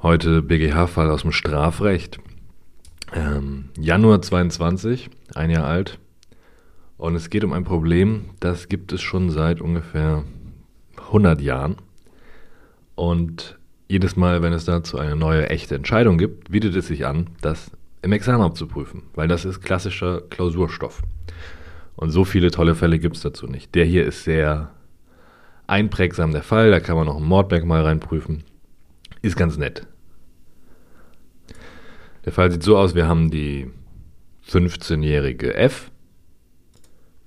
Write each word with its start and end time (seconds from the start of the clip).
Heute 0.00 0.42
BGH-Fall 0.42 1.10
aus 1.10 1.22
dem 1.22 1.32
Strafrecht. 1.32 2.20
Ähm, 3.12 3.70
Januar 3.76 4.22
22, 4.22 5.10
ein 5.34 5.50
Jahr 5.50 5.66
alt. 5.66 5.98
Und 6.98 7.16
es 7.16 7.30
geht 7.30 7.42
um 7.42 7.52
ein 7.52 7.64
Problem, 7.64 8.26
das 8.38 8.68
gibt 8.68 8.92
es 8.92 9.00
schon 9.00 9.30
seit 9.30 9.60
ungefähr 9.60 10.22
100 10.98 11.40
Jahren. 11.40 11.78
Und 12.94 13.58
jedes 13.88 14.14
Mal, 14.14 14.40
wenn 14.40 14.52
es 14.52 14.64
dazu 14.64 14.98
eine 14.98 15.16
neue 15.16 15.50
echte 15.50 15.74
Entscheidung 15.74 16.16
gibt, 16.16 16.52
bietet 16.52 16.76
es 16.76 16.86
sich 16.86 17.04
an, 17.04 17.30
das 17.40 17.72
im 18.00 18.12
Examen 18.12 18.44
abzuprüfen, 18.44 19.02
weil 19.16 19.26
das 19.26 19.44
ist 19.44 19.62
klassischer 19.62 20.20
Klausurstoff. 20.20 21.02
Und 21.96 22.12
so 22.12 22.24
viele 22.24 22.52
tolle 22.52 22.76
Fälle 22.76 23.00
gibt 23.00 23.16
es 23.16 23.22
dazu 23.22 23.48
nicht. 23.48 23.74
Der 23.74 23.84
hier 23.84 24.06
ist 24.06 24.22
sehr 24.22 24.70
einprägsam 25.66 26.30
der 26.30 26.44
Fall, 26.44 26.70
da 26.70 26.78
kann 26.78 26.94
man 26.94 27.06
noch 27.06 27.16
ein 27.16 27.24
Mordmerkmal 27.24 27.82
reinprüfen. 27.82 28.44
Ist 29.22 29.36
ganz 29.36 29.56
nett. 29.56 29.86
Der 32.24 32.32
Fall 32.32 32.50
sieht 32.50 32.62
so 32.62 32.76
aus, 32.76 32.94
wir 32.94 33.06
haben 33.06 33.30
die 33.30 33.70
15-jährige 34.48 35.54
F, 35.54 35.90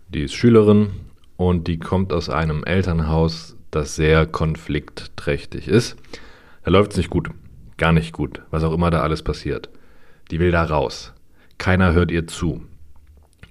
die 0.09 0.23
ist 0.23 0.33
Schülerin 0.33 0.91
und 1.37 1.67
die 1.67 1.79
kommt 1.79 2.13
aus 2.13 2.29
einem 2.29 2.63
Elternhaus, 2.63 3.55
das 3.71 3.95
sehr 3.95 4.25
konfliktträchtig 4.25 5.67
ist. 5.67 5.95
Da 6.63 6.71
läuft 6.71 6.91
es 6.91 6.97
nicht 6.97 7.09
gut, 7.09 7.29
gar 7.77 7.93
nicht 7.93 8.13
gut, 8.13 8.41
was 8.51 8.63
auch 8.63 8.73
immer 8.73 8.91
da 8.91 9.01
alles 9.01 9.23
passiert. 9.23 9.69
Die 10.29 10.39
will 10.39 10.51
da 10.51 10.63
raus. 10.63 11.13
Keiner 11.57 11.93
hört 11.93 12.11
ihr 12.11 12.27
zu. 12.27 12.61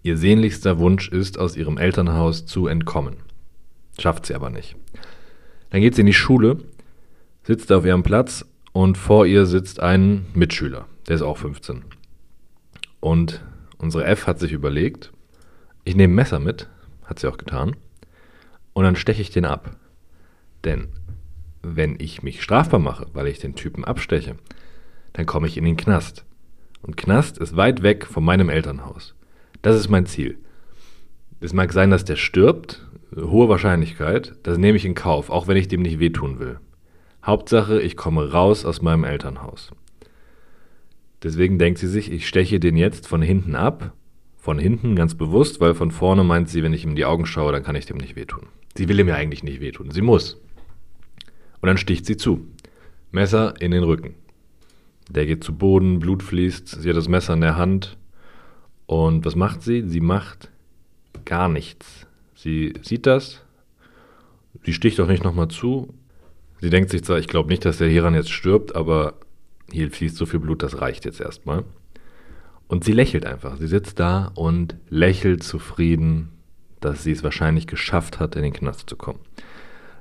Ihr 0.03 0.17
sehnlichster 0.17 0.79
Wunsch 0.79 1.09
ist, 1.09 1.39
aus 1.39 1.57
ihrem 1.57 1.79
Elternhaus 1.79 2.47
zu 2.47 2.67
entkommen. 2.67 3.17
Schafft 3.99 4.27
sie 4.27 4.35
aber 4.35 4.51
nicht. 4.51 4.77
Dann 5.71 5.81
geht 5.81 5.95
sie 5.95 6.01
in 6.01 6.07
die 6.07 6.13
Schule, 6.13 6.59
sitzt 7.51 7.73
auf 7.73 7.85
ihrem 7.85 8.05
Platz 8.05 8.45
und 8.71 8.97
vor 8.97 9.27
ihr 9.27 9.45
sitzt 9.45 9.81
ein 9.81 10.27
Mitschüler, 10.35 10.87
der 11.09 11.17
ist 11.17 11.23
auch 11.23 11.37
15. 11.37 11.83
Und 13.01 13.45
unsere 13.77 14.05
F 14.05 14.29
hat 14.29 14.39
sich 14.39 14.53
überlegt, 14.53 15.11
ich 15.83 15.97
nehme 15.97 16.15
Messer 16.15 16.39
mit, 16.39 16.69
hat 17.05 17.19
sie 17.19 17.27
auch 17.27 17.39
getan, 17.39 17.75
und 18.73 18.85
dann 18.85 18.95
steche 18.95 19.21
ich 19.21 19.31
den 19.31 19.47
ab. 19.47 19.75
Denn 20.63 20.91
wenn 21.61 21.97
ich 21.99 22.23
mich 22.23 22.41
strafbar 22.41 22.79
mache, 22.79 23.09
weil 23.15 23.27
ich 23.27 23.41
den 23.41 23.57
Typen 23.57 23.85
absteche, 23.85 24.37
dann 25.13 25.27
komme 25.27 25.49
ich 25.49 25.57
in 25.57 25.65
den 25.65 25.77
Knast. 25.77 26.25
Und 26.83 26.97
Knast 26.97 27.37
ist 27.37 27.57
weit 27.57 27.83
weg 27.83 28.07
von 28.07 28.25
meinem 28.25 28.49
Elternhaus. 28.49 29.17
Das 29.61 29.75
ist 29.75 29.89
mein 29.89 30.07
Ziel. 30.07 30.39
Es 31.41 31.53
mag 31.53 31.73
sein, 31.73 31.91
dass 31.91 32.05
der 32.05 32.15
stirbt, 32.15 32.87
hohe 33.17 33.49
Wahrscheinlichkeit, 33.49 34.37
das 34.45 34.57
nehme 34.57 34.77
ich 34.77 34.85
in 34.85 34.95
Kauf, 34.95 35.31
auch 35.31 35.49
wenn 35.49 35.57
ich 35.57 35.67
dem 35.67 35.83
nicht 35.83 35.99
wehtun 35.99 36.39
will. 36.39 36.61
Hauptsache, 37.25 37.81
ich 37.81 37.97
komme 37.97 38.33
raus 38.33 38.65
aus 38.65 38.83
meinem 38.83 39.05
Elternhaus. 39.05 39.71
Deswegen 41.23 41.59
denkt 41.59 41.79
sie 41.79 41.89
sich, 41.89 42.11
ich 42.11 42.27
steche 42.27 42.61
den 42.61 42.77
jetzt 42.77 43.07
von 43.07 43.23
hinten 43.23 43.55
ab. 43.55 43.93
Von 44.37 44.59
hinten 44.59 44.97
ganz 44.97 45.15
bewusst, 45.15 45.61
weil 45.61 45.75
von 45.75 45.91
vorne 45.91 46.25
meint 46.25 46.49
sie, 46.49 46.63
wenn 46.63 46.73
ich 46.73 46.85
ihm 46.85 46.91
in 46.91 46.97
die 46.97 47.05
Augen 47.05 47.27
schaue, 47.27 47.53
dann 47.53 47.63
kann 47.63 47.77
ich 47.77 47.85
dem 47.85 47.99
nicht 47.99 48.17
wehtun. 48.17 48.47
Sie 48.75 48.89
will 48.89 48.99
ihm 48.99 49.09
ja 49.09 49.17
eigentlich 49.17 49.43
nicht 49.43 49.61
wehtun. 49.61 49.91
Sie 49.91 50.01
muss. 50.01 50.41
Und 51.61 51.67
dann 51.67 51.77
sticht 51.77 52.07
sie 52.07 52.17
zu. 52.17 52.47
Messer 53.11 53.61
in 53.61 53.71
den 53.73 53.83
Rücken. 53.83 54.15
Der 55.11 55.27
geht 55.27 55.45
zu 55.45 55.55
Boden, 55.55 55.99
Blut 55.99 56.23
fließt, 56.23 56.69
sie 56.69 56.89
hat 56.89 56.97
das 56.97 57.09
Messer 57.09 57.35
in 57.35 57.43
der 57.43 57.57
Hand. 57.57 57.99
Und 58.87 59.27
was 59.27 59.37
macht 59.37 59.63
sie? 59.63 59.83
Sie 59.87 60.01
macht 60.01 60.51
gar 61.25 61.49
nichts. 61.49 62.07
Sie 62.35 62.73
sieht 62.83 63.07
das, 63.07 63.43
sie 64.65 64.73
sticht 64.73 64.99
auch 65.01 65.09
nicht 65.09 65.25
nochmal 65.25 65.49
zu, 65.49 65.93
Sie 66.61 66.71
denkt 66.71 66.91
sich 66.91 67.05
zwar, 67.05 67.19
ich 67.19 67.29
glaube 67.29 67.49
nicht, 67.49 67.65
dass 67.65 67.79
der 67.79 67.89
Hiran 67.89 68.15
jetzt 68.15 68.31
stirbt, 68.31 68.77
aber 68.77 69.15
hier 69.73 69.91
fließt 69.91 70.17
so 70.17 70.27
viel 70.27 70.41
Blut, 70.41 70.63
das 70.63 70.81
reicht 70.81 71.05
jetzt 71.05 71.21
erstmal. 71.21 71.65
Und 72.69 72.85
sie 72.85 72.93
lächelt 72.93 73.27
einfach. 73.27 73.57
Sie 73.57 73.67
sitzt 73.67 73.99
da 73.99 74.31
und 74.35 74.77
lächelt 74.89 75.43
zufrieden, 75.43 76.31
dass 76.81 77.03
sie 77.03 77.13
es 77.13 77.25
wahrscheinlich 77.25 77.67
geschafft 77.67 78.21
hat, 78.21 78.37
in 78.37 78.43
den 78.43 78.53
Knast 78.53 78.89
zu 78.89 78.97
kommen. 78.97 79.21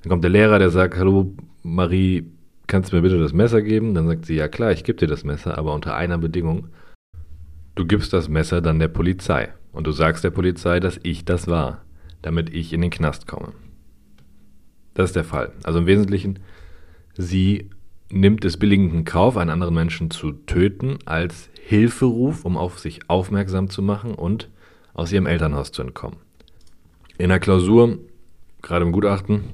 Dann 0.01 0.09
kommt 0.09 0.23
der 0.23 0.31
Lehrer, 0.31 0.59
der 0.59 0.69
sagt, 0.69 0.97
hallo 0.97 1.33
Marie, 1.63 2.31
kannst 2.67 2.91
du 2.91 2.95
mir 2.95 3.01
bitte 3.01 3.19
das 3.19 3.33
Messer 3.33 3.61
geben? 3.61 3.93
Dann 3.93 4.07
sagt 4.07 4.25
sie, 4.25 4.35
ja 4.35 4.47
klar, 4.47 4.71
ich 4.71 4.83
gebe 4.83 4.99
dir 4.99 5.07
das 5.07 5.23
Messer, 5.23 5.57
aber 5.57 5.73
unter 5.73 5.95
einer 5.95 6.17
Bedingung. 6.17 6.67
Du 7.75 7.85
gibst 7.85 8.13
das 8.13 8.29
Messer 8.29 8.61
dann 8.61 8.79
der 8.79 8.87
Polizei. 8.87 9.49
Und 9.71 9.87
du 9.87 9.91
sagst 9.91 10.23
der 10.23 10.31
Polizei, 10.31 10.79
dass 10.79 10.99
ich 11.03 11.25
das 11.25 11.47
war, 11.47 11.83
damit 12.21 12.53
ich 12.53 12.73
in 12.73 12.81
den 12.81 12.91
Knast 12.91 13.27
komme. 13.27 13.53
Das 14.99 15.11
ist 15.11 15.15
der 15.15 15.23
Fall. 15.23 15.53
Also 15.63 15.79
im 15.79 15.85
Wesentlichen, 15.85 16.39
sie 17.15 17.69
nimmt 18.11 18.43
es 18.43 18.57
billigenden 18.57 19.05
Kauf, 19.05 19.37
einen 19.37 19.49
anderen 19.49 19.73
Menschen 19.73 20.11
zu 20.11 20.33
töten, 20.33 20.99
als 21.05 21.49
Hilferuf, 21.65 22.43
um 22.43 22.57
auf 22.57 22.79
sich 22.79 23.09
aufmerksam 23.09 23.69
zu 23.69 23.81
machen 23.81 24.13
und 24.13 24.49
aus 24.93 25.13
ihrem 25.13 25.25
Elternhaus 25.25 25.71
zu 25.71 25.83
entkommen. 25.83 26.17
In 27.17 27.29
der 27.29 27.39
Klausur, 27.39 27.97
gerade 28.61 28.83
im 28.83 28.91
Gutachten, 28.91 29.45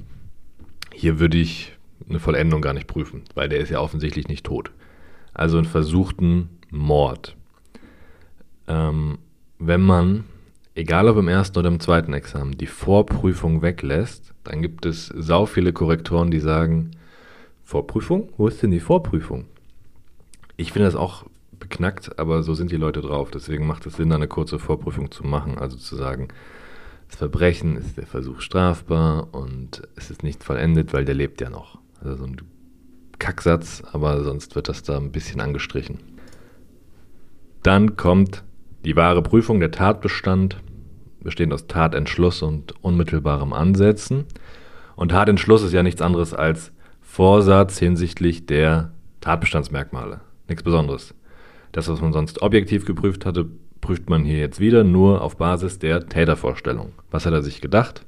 hier 0.92 1.20
würde 1.20 1.38
ich 1.38 1.78
eine 2.08 2.18
Vollendung 2.18 2.60
gar 2.60 2.74
nicht 2.74 2.88
prüfen, 2.88 3.22
weil 3.36 3.48
der 3.48 3.60
ist 3.60 3.70
ja 3.70 3.78
offensichtlich 3.78 4.26
nicht 4.26 4.44
tot. 4.44 4.72
Also 5.32 5.58
einen 5.58 5.66
versuchten 5.66 6.58
Mord. 6.72 7.36
Ähm, 8.66 9.18
wenn 9.60 9.82
man 9.82 10.24
egal 10.76 11.08
ob 11.08 11.16
im 11.16 11.28
ersten 11.28 11.58
oder 11.58 11.68
im 11.68 11.80
zweiten 11.80 12.12
Examen, 12.12 12.56
die 12.56 12.66
Vorprüfung 12.66 13.62
weglässt, 13.62 14.34
dann 14.44 14.62
gibt 14.62 14.86
es 14.86 15.06
sau 15.06 15.46
viele 15.46 15.72
Korrektoren, 15.72 16.30
die 16.30 16.38
sagen, 16.38 16.92
Vorprüfung? 17.64 18.28
Wo 18.36 18.46
ist 18.46 18.62
denn 18.62 18.70
die 18.70 18.80
Vorprüfung? 18.80 19.46
Ich 20.56 20.72
finde 20.72 20.86
das 20.86 20.94
auch 20.94 21.24
beknackt, 21.58 22.18
aber 22.18 22.42
so 22.42 22.54
sind 22.54 22.70
die 22.70 22.76
Leute 22.76 23.00
drauf. 23.00 23.30
Deswegen 23.30 23.66
macht 23.66 23.86
es 23.86 23.96
Sinn, 23.96 24.12
eine 24.12 24.28
kurze 24.28 24.58
Vorprüfung 24.58 25.10
zu 25.10 25.26
machen. 25.26 25.58
Also 25.58 25.76
zu 25.76 25.96
sagen, 25.96 26.28
das 27.08 27.16
Verbrechen 27.16 27.76
ist 27.76 27.96
der 27.96 28.06
Versuch 28.06 28.40
strafbar 28.40 29.28
und 29.32 29.82
es 29.96 30.10
ist 30.10 30.22
nicht 30.22 30.44
vollendet, 30.44 30.92
weil 30.92 31.04
der 31.04 31.14
lebt 31.14 31.40
ja 31.40 31.50
noch. 31.50 31.78
Also 32.02 32.16
so 32.16 32.24
ein 32.24 32.36
Kacksatz, 33.18 33.82
aber 33.92 34.22
sonst 34.22 34.54
wird 34.54 34.68
das 34.68 34.82
da 34.82 34.98
ein 34.98 35.10
bisschen 35.10 35.40
angestrichen. 35.40 35.98
Dann 37.62 37.96
kommt 37.96 38.44
die 38.84 38.94
wahre 38.94 39.22
Prüfung, 39.22 39.58
der 39.58 39.72
Tatbestand, 39.72 40.58
bestehend 41.26 41.52
aus 41.52 41.66
Tatentschluss 41.66 42.40
und 42.40 42.72
unmittelbarem 42.82 43.52
Ansetzen. 43.52 44.24
Und 44.94 45.10
Tatentschluss 45.10 45.62
ist 45.62 45.72
ja 45.72 45.82
nichts 45.82 46.00
anderes 46.00 46.32
als 46.32 46.72
Vorsatz 47.02 47.78
hinsichtlich 47.78 48.46
der 48.46 48.92
Tatbestandsmerkmale. 49.20 50.20
Nichts 50.48 50.62
Besonderes. 50.62 51.14
Das, 51.72 51.88
was 51.88 52.00
man 52.00 52.12
sonst 52.12 52.42
objektiv 52.42 52.86
geprüft 52.86 53.26
hatte, 53.26 53.46
prüft 53.80 54.08
man 54.08 54.24
hier 54.24 54.38
jetzt 54.38 54.60
wieder 54.60 54.84
nur 54.84 55.20
auf 55.20 55.36
Basis 55.36 55.78
der 55.80 56.06
Tätervorstellung. 56.06 56.92
Was 57.10 57.26
hat 57.26 57.32
er 57.32 57.42
sich 57.42 57.60
gedacht? 57.60 58.06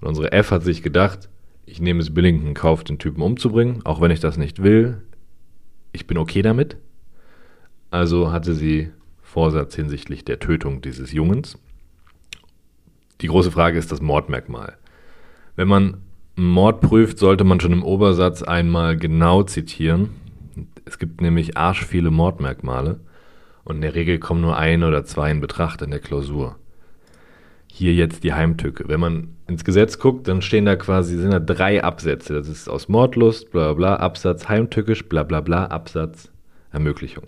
Und 0.00 0.08
unsere 0.08 0.30
F 0.32 0.50
hat 0.50 0.62
sich 0.62 0.82
gedacht, 0.82 1.30
ich 1.64 1.80
nehme 1.80 2.00
es 2.00 2.12
billig 2.12 2.34
in 2.34 2.54
Kauf, 2.54 2.84
den 2.84 2.98
Typen 2.98 3.22
umzubringen, 3.22 3.80
auch 3.84 4.00
wenn 4.02 4.10
ich 4.10 4.20
das 4.20 4.36
nicht 4.36 4.62
will. 4.62 5.02
Ich 5.92 6.06
bin 6.06 6.18
okay 6.18 6.42
damit. 6.42 6.76
Also 7.90 8.30
hatte 8.30 8.54
sie 8.54 8.90
Vorsatz 9.22 9.74
hinsichtlich 9.74 10.24
der 10.24 10.38
Tötung 10.38 10.82
dieses 10.82 11.12
Jungens. 11.12 11.58
Die 13.20 13.28
große 13.28 13.50
Frage 13.50 13.78
ist 13.78 13.92
das 13.92 14.00
Mordmerkmal. 14.00 14.76
Wenn 15.54 15.68
man 15.68 16.02
Mord 16.36 16.82
prüft, 16.82 17.18
sollte 17.18 17.44
man 17.44 17.60
schon 17.60 17.72
im 17.72 17.82
Obersatz 17.82 18.42
einmal 18.42 18.96
genau 18.96 19.42
zitieren. 19.42 20.10
Es 20.84 20.98
gibt 20.98 21.20
nämlich 21.20 21.56
arsch 21.56 21.84
viele 21.84 22.10
Mordmerkmale 22.10 23.00
und 23.64 23.76
in 23.76 23.82
der 23.82 23.94
Regel 23.94 24.18
kommen 24.18 24.42
nur 24.42 24.56
ein 24.56 24.84
oder 24.84 25.04
zwei 25.04 25.30
in 25.30 25.40
Betracht 25.40 25.80
in 25.80 25.90
der 25.90 26.00
Klausur. 26.00 26.56
Hier 27.72 27.94
jetzt 27.94 28.22
die 28.22 28.34
Heimtücke. 28.34 28.84
Wenn 28.86 29.00
man 29.00 29.36
ins 29.46 29.64
Gesetz 29.64 29.98
guckt, 29.98 30.28
dann 30.28 30.42
stehen 30.42 30.66
da 30.66 30.76
quasi 30.76 31.16
sind 31.16 31.30
da 31.30 31.40
drei 31.40 31.82
Absätze. 31.82 32.34
Das 32.34 32.48
ist 32.48 32.68
aus 32.68 32.88
Mordlust, 32.88 33.50
bla 33.50 33.72
bla, 33.72 33.96
Absatz 33.96 34.48
heimtückisch, 34.48 35.08
bla 35.08 35.22
bla 35.22 35.40
bla, 35.40 35.66
Absatz 35.66 36.30
Ermöglichung. 36.70 37.24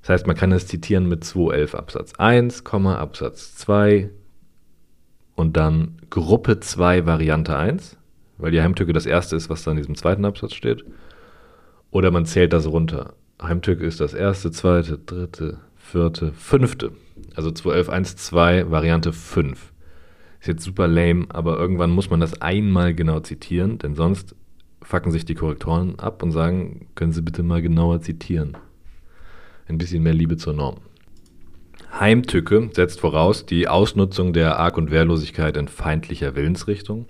Das 0.00 0.10
heißt, 0.10 0.26
man 0.26 0.36
kann 0.36 0.50
es 0.50 0.66
zitieren 0.66 1.08
mit 1.08 1.22
211 1.22 1.74
Absatz 1.76 2.14
1, 2.18 2.64
Absatz 2.66 3.54
2, 3.54 4.10
und 5.42 5.56
dann 5.56 5.96
Gruppe 6.08 6.60
2 6.60 7.04
Variante 7.04 7.56
1, 7.56 7.98
weil 8.38 8.52
die 8.52 8.62
Heimtücke 8.62 8.92
das 8.92 9.06
erste 9.06 9.34
ist, 9.34 9.50
was 9.50 9.64
da 9.64 9.72
in 9.72 9.76
diesem 9.76 9.96
zweiten 9.96 10.24
Absatz 10.24 10.54
steht. 10.54 10.84
Oder 11.90 12.12
man 12.12 12.26
zählt 12.26 12.52
das 12.52 12.68
runter. 12.68 13.14
Heimtücke 13.42 13.84
ist 13.84 14.00
das 14.00 14.14
erste, 14.14 14.52
zweite, 14.52 14.98
dritte, 14.98 15.58
vierte, 15.74 16.32
fünfte. 16.32 16.92
Also 17.34 17.50
211.1.2 17.50 18.70
Variante 18.70 19.12
5. 19.12 19.72
Ist 20.40 20.46
jetzt 20.46 20.62
super 20.62 20.86
lame, 20.86 21.26
aber 21.30 21.58
irgendwann 21.58 21.90
muss 21.90 22.08
man 22.08 22.20
das 22.20 22.40
einmal 22.40 22.94
genau 22.94 23.18
zitieren, 23.18 23.78
denn 23.78 23.96
sonst 23.96 24.36
facken 24.80 25.10
sich 25.10 25.24
die 25.24 25.34
Korrektoren 25.34 25.98
ab 25.98 26.22
und 26.22 26.30
sagen, 26.30 26.86
können 26.94 27.12
Sie 27.12 27.20
bitte 27.20 27.42
mal 27.42 27.62
genauer 27.62 28.00
zitieren. 28.00 28.56
Ein 29.66 29.78
bisschen 29.78 30.04
mehr 30.04 30.14
Liebe 30.14 30.36
zur 30.36 30.52
Norm. 30.52 30.76
Heimtücke 31.98 32.70
setzt 32.72 33.00
voraus 33.00 33.44
die 33.44 33.68
Ausnutzung 33.68 34.32
der 34.32 34.58
Arg- 34.58 34.78
und 34.78 34.90
Wehrlosigkeit 34.90 35.56
in 35.56 35.68
feindlicher 35.68 36.34
Willensrichtung. 36.34 37.06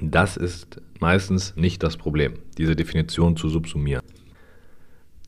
Das 0.00 0.36
ist 0.36 0.80
meistens 1.00 1.56
nicht 1.56 1.82
das 1.82 1.96
Problem, 1.96 2.34
diese 2.56 2.76
Definition 2.76 3.36
zu 3.36 3.48
subsumieren. 3.48 4.02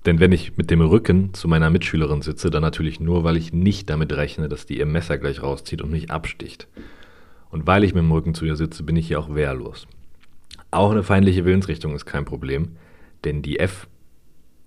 Denn 0.06 0.20
wenn 0.20 0.30
ich 0.30 0.56
mit 0.56 0.70
dem 0.70 0.80
Rücken 0.80 1.34
zu 1.34 1.48
meiner 1.48 1.68
Mitschülerin 1.68 2.22
sitze, 2.22 2.48
dann 2.48 2.62
natürlich 2.62 3.00
nur, 3.00 3.24
weil 3.24 3.36
ich 3.36 3.52
nicht 3.52 3.90
damit 3.90 4.12
rechne, 4.12 4.48
dass 4.48 4.66
die 4.66 4.78
ihr 4.78 4.86
Messer 4.86 5.18
gleich 5.18 5.42
rauszieht 5.42 5.82
und 5.82 5.90
mich 5.90 6.12
absticht. 6.12 6.68
Und 7.50 7.66
weil 7.66 7.82
ich 7.82 7.92
mit 7.92 8.04
dem 8.04 8.12
Rücken 8.12 8.34
zu 8.34 8.44
ihr 8.44 8.54
sitze, 8.54 8.84
bin 8.84 8.94
ich 8.94 9.08
hier 9.08 9.18
auch 9.18 9.34
wehrlos. 9.34 9.88
Auch 10.70 10.92
eine 10.92 11.02
feindliche 11.02 11.44
Willensrichtung 11.44 11.94
ist 11.94 12.06
kein 12.06 12.24
Problem, 12.24 12.76
denn 13.24 13.42
die 13.42 13.58
F, 13.58 13.88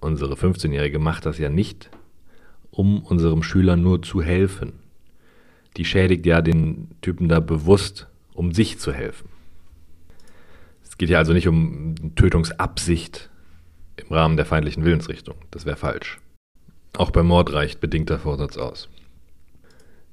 unsere 0.01 0.33
15-Jährige, 0.33 0.99
macht 0.99 1.25
das 1.25 1.37
ja 1.37 1.49
nicht, 1.49 1.89
um 2.79 3.03
unserem 3.03 3.43
Schüler 3.43 3.75
nur 3.75 4.01
zu 4.03 4.21
helfen. 4.21 4.71
Die 5.75 5.83
schädigt 5.83 6.25
ja 6.25 6.41
den 6.41 6.87
Typen 7.01 7.27
da 7.27 7.41
bewusst, 7.41 8.07
um 8.33 8.53
sich 8.53 8.79
zu 8.79 8.93
helfen. 8.93 9.27
Es 10.81 10.97
geht 10.97 11.09
ja 11.09 11.17
also 11.17 11.33
nicht 11.33 11.49
um 11.49 11.95
Tötungsabsicht 12.15 13.29
im 13.97 14.07
Rahmen 14.13 14.37
der 14.37 14.45
feindlichen 14.45 14.85
Willensrichtung. 14.85 15.35
Das 15.51 15.65
wäre 15.65 15.75
falsch. 15.75 16.21
Auch 16.95 17.11
beim 17.11 17.27
Mord 17.27 17.51
reicht 17.51 17.81
bedingter 17.81 18.17
Vorsatz 18.17 18.55
aus. 18.55 18.87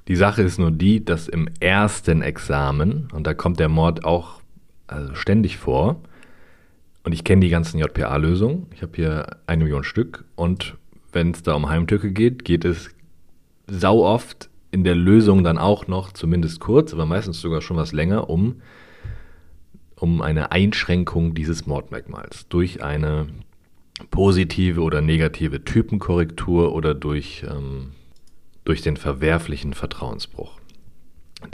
Die 0.08 0.16
Sache 0.16 0.42
ist 0.42 0.58
nur 0.58 0.72
die, 0.72 1.04
dass 1.04 1.28
im 1.28 1.48
ersten 1.60 2.20
Examen, 2.20 3.08
und 3.12 3.28
da 3.28 3.34
kommt 3.34 3.60
der 3.60 3.68
Mord 3.68 4.04
auch 4.04 4.40
also 4.88 5.14
ständig 5.14 5.56
vor, 5.56 6.00
und 7.04 7.12
ich 7.12 7.22
kenne 7.22 7.42
die 7.42 7.48
ganzen 7.48 7.78
JPA-Lösungen, 7.78 8.66
ich 8.74 8.82
habe 8.82 8.96
hier 8.96 9.36
eine 9.46 9.62
Million 9.62 9.84
Stück, 9.84 10.24
und 10.34 10.76
wenn 11.16 11.30
es 11.30 11.42
da 11.42 11.54
um 11.54 11.70
Heimtücke 11.70 12.12
geht, 12.12 12.44
geht 12.44 12.66
es 12.66 12.90
sau 13.66 14.04
oft 14.04 14.50
in 14.70 14.84
der 14.84 14.94
Lösung 14.94 15.42
dann 15.42 15.56
auch 15.56 15.88
noch, 15.88 16.12
zumindest 16.12 16.60
kurz, 16.60 16.92
aber 16.92 17.06
meistens 17.06 17.40
sogar 17.40 17.62
schon 17.62 17.78
was 17.78 17.92
länger, 17.92 18.28
um, 18.28 18.60
um 19.94 20.20
eine 20.20 20.52
Einschränkung 20.52 21.32
dieses 21.34 21.66
Mordmerkmals 21.66 22.48
durch 22.48 22.82
eine 22.82 23.28
positive 24.10 24.82
oder 24.82 25.00
negative 25.00 25.64
Typenkorrektur 25.64 26.74
oder 26.74 26.92
durch, 26.92 27.46
ähm, 27.48 27.92
durch 28.64 28.82
den 28.82 28.98
verwerflichen 28.98 29.72
Vertrauensbruch. 29.72 30.60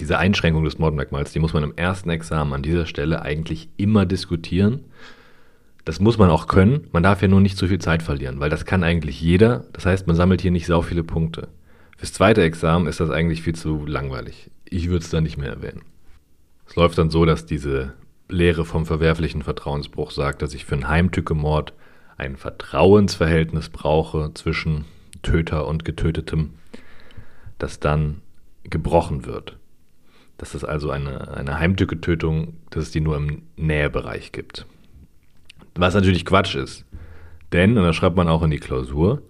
Diese 0.00 0.18
Einschränkung 0.18 0.64
des 0.64 0.80
Mordmerkmals, 0.80 1.32
die 1.32 1.38
muss 1.38 1.52
man 1.52 1.62
im 1.62 1.76
ersten 1.76 2.10
Examen 2.10 2.52
an 2.52 2.62
dieser 2.64 2.86
Stelle 2.86 3.22
eigentlich 3.22 3.68
immer 3.76 4.06
diskutieren. 4.06 4.86
Das 5.84 5.98
muss 5.98 6.18
man 6.18 6.30
auch 6.30 6.46
können. 6.46 6.86
Man 6.92 7.02
darf 7.02 7.22
ja 7.22 7.28
nur 7.28 7.40
nicht 7.40 7.56
zu 7.56 7.66
viel 7.66 7.80
Zeit 7.80 8.02
verlieren, 8.02 8.38
weil 8.38 8.50
das 8.50 8.64
kann 8.64 8.84
eigentlich 8.84 9.20
jeder. 9.20 9.64
Das 9.72 9.84
heißt, 9.84 10.06
man 10.06 10.16
sammelt 10.16 10.40
hier 10.40 10.52
nicht 10.52 10.66
sau 10.66 10.82
viele 10.82 11.02
Punkte. 11.02 11.48
Fürs 11.96 12.12
zweite 12.12 12.42
Examen 12.42 12.86
ist 12.86 13.00
das 13.00 13.10
eigentlich 13.10 13.42
viel 13.42 13.54
zu 13.54 13.84
langweilig. 13.86 14.50
Ich 14.64 14.88
würde 14.88 15.04
es 15.04 15.10
da 15.10 15.20
nicht 15.20 15.38
mehr 15.38 15.50
erwähnen. 15.50 15.82
Es 16.66 16.76
läuft 16.76 16.98
dann 16.98 17.10
so, 17.10 17.24
dass 17.24 17.46
diese 17.46 17.94
Lehre 18.28 18.64
vom 18.64 18.86
verwerflichen 18.86 19.42
Vertrauensbruch 19.42 20.10
sagt, 20.10 20.42
dass 20.42 20.54
ich 20.54 20.64
für 20.64 20.74
einen 20.74 20.88
Heimtückemord 20.88 21.74
ein 22.16 22.36
Vertrauensverhältnis 22.36 23.68
brauche 23.68 24.32
zwischen 24.34 24.84
Töter 25.22 25.66
und 25.66 25.84
Getötetem, 25.84 26.54
das 27.58 27.80
dann 27.80 28.22
gebrochen 28.64 29.26
wird. 29.26 29.58
Dass 30.38 30.54
es 30.54 30.64
also 30.64 30.90
eine, 30.90 31.36
eine 31.36 31.58
Heimtücketötung, 31.58 32.54
dass 32.70 32.84
es 32.84 32.90
die 32.90 33.00
nur 33.00 33.16
im 33.16 33.42
Nähebereich 33.56 34.32
gibt. 34.32 34.66
Was 35.74 35.94
natürlich 35.94 36.24
Quatsch 36.24 36.54
ist. 36.54 36.84
Denn, 37.52 37.76
und 37.76 37.84
das 37.84 37.96
schreibt 37.96 38.16
man 38.16 38.28
auch 38.28 38.42
in 38.42 38.50
die 38.50 38.58
Klausur, 38.58 39.22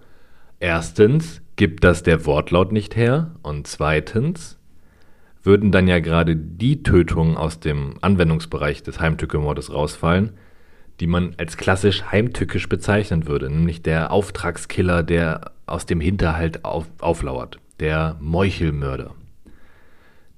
erstens 0.60 1.42
gibt 1.56 1.84
das 1.84 2.02
der 2.02 2.24
Wortlaut 2.24 2.72
nicht 2.72 2.96
her 2.96 3.34
und 3.42 3.66
zweitens 3.66 4.58
würden 5.42 5.72
dann 5.72 5.88
ja 5.88 5.98
gerade 5.98 6.36
die 6.36 6.82
Tötungen 6.82 7.36
aus 7.36 7.60
dem 7.60 7.94
Anwendungsbereich 8.00 8.82
des 8.82 9.00
Heimtückemordes 9.00 9.72
rausfallen, 9.72 10.32
die 11.00 11.06
man 11.08 11.34
als 11.38 11.56
klassisch 11.56 12.04
heimtückisch 12.12 12.68
bezeichnen 12.68 13.26
würde, 13.26 13.50
nämlich 13.50 13.82
der 13.82 14.12
Auftragskiller, 14.12 15.02
der 15.02 15.52
aus 15.66 15.86
dem 15.86 16.00
Hinterhalt 16.00 16.64
auf, 16.64 16.86
auflauert, 17.00 17.58
der 17.80 18.16
Meuchelmörder, 18.20 19.14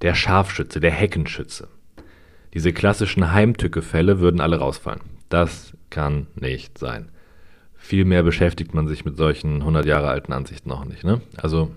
der 0.00 0.14
Scharfschütze, 0.14 0.80
der 0.80 0.92
Heckenschütze. 0.92 1.68
Diese 2.54 2.72
klassischen 2.72 3.32
Heimtücke-Fälle 3.32 4.20
würden 4.20 4.40
alle 4.40 4.58
rausfallen. 4.58 5.00
Das 5.28 5.76
kann 5.94 6.26
nicht 6.34 6.76
sein. 6.76 7.08
Vielmehr 7.76 8.24
beschäftigt 8.24 8.74
man 8.74 8.88
sich 8.88 9.04
mit 9.04 9.16
solchen 9.16 9.60
100 9.60 9.86
Jahre 9.86 10.08
alten 10.08 10.32
Ansichten 10.32 10.68
noch 10.68 10.84
nicht. 10.84 11.04
Ne? 11.04 11.20
Also 11.36 11.70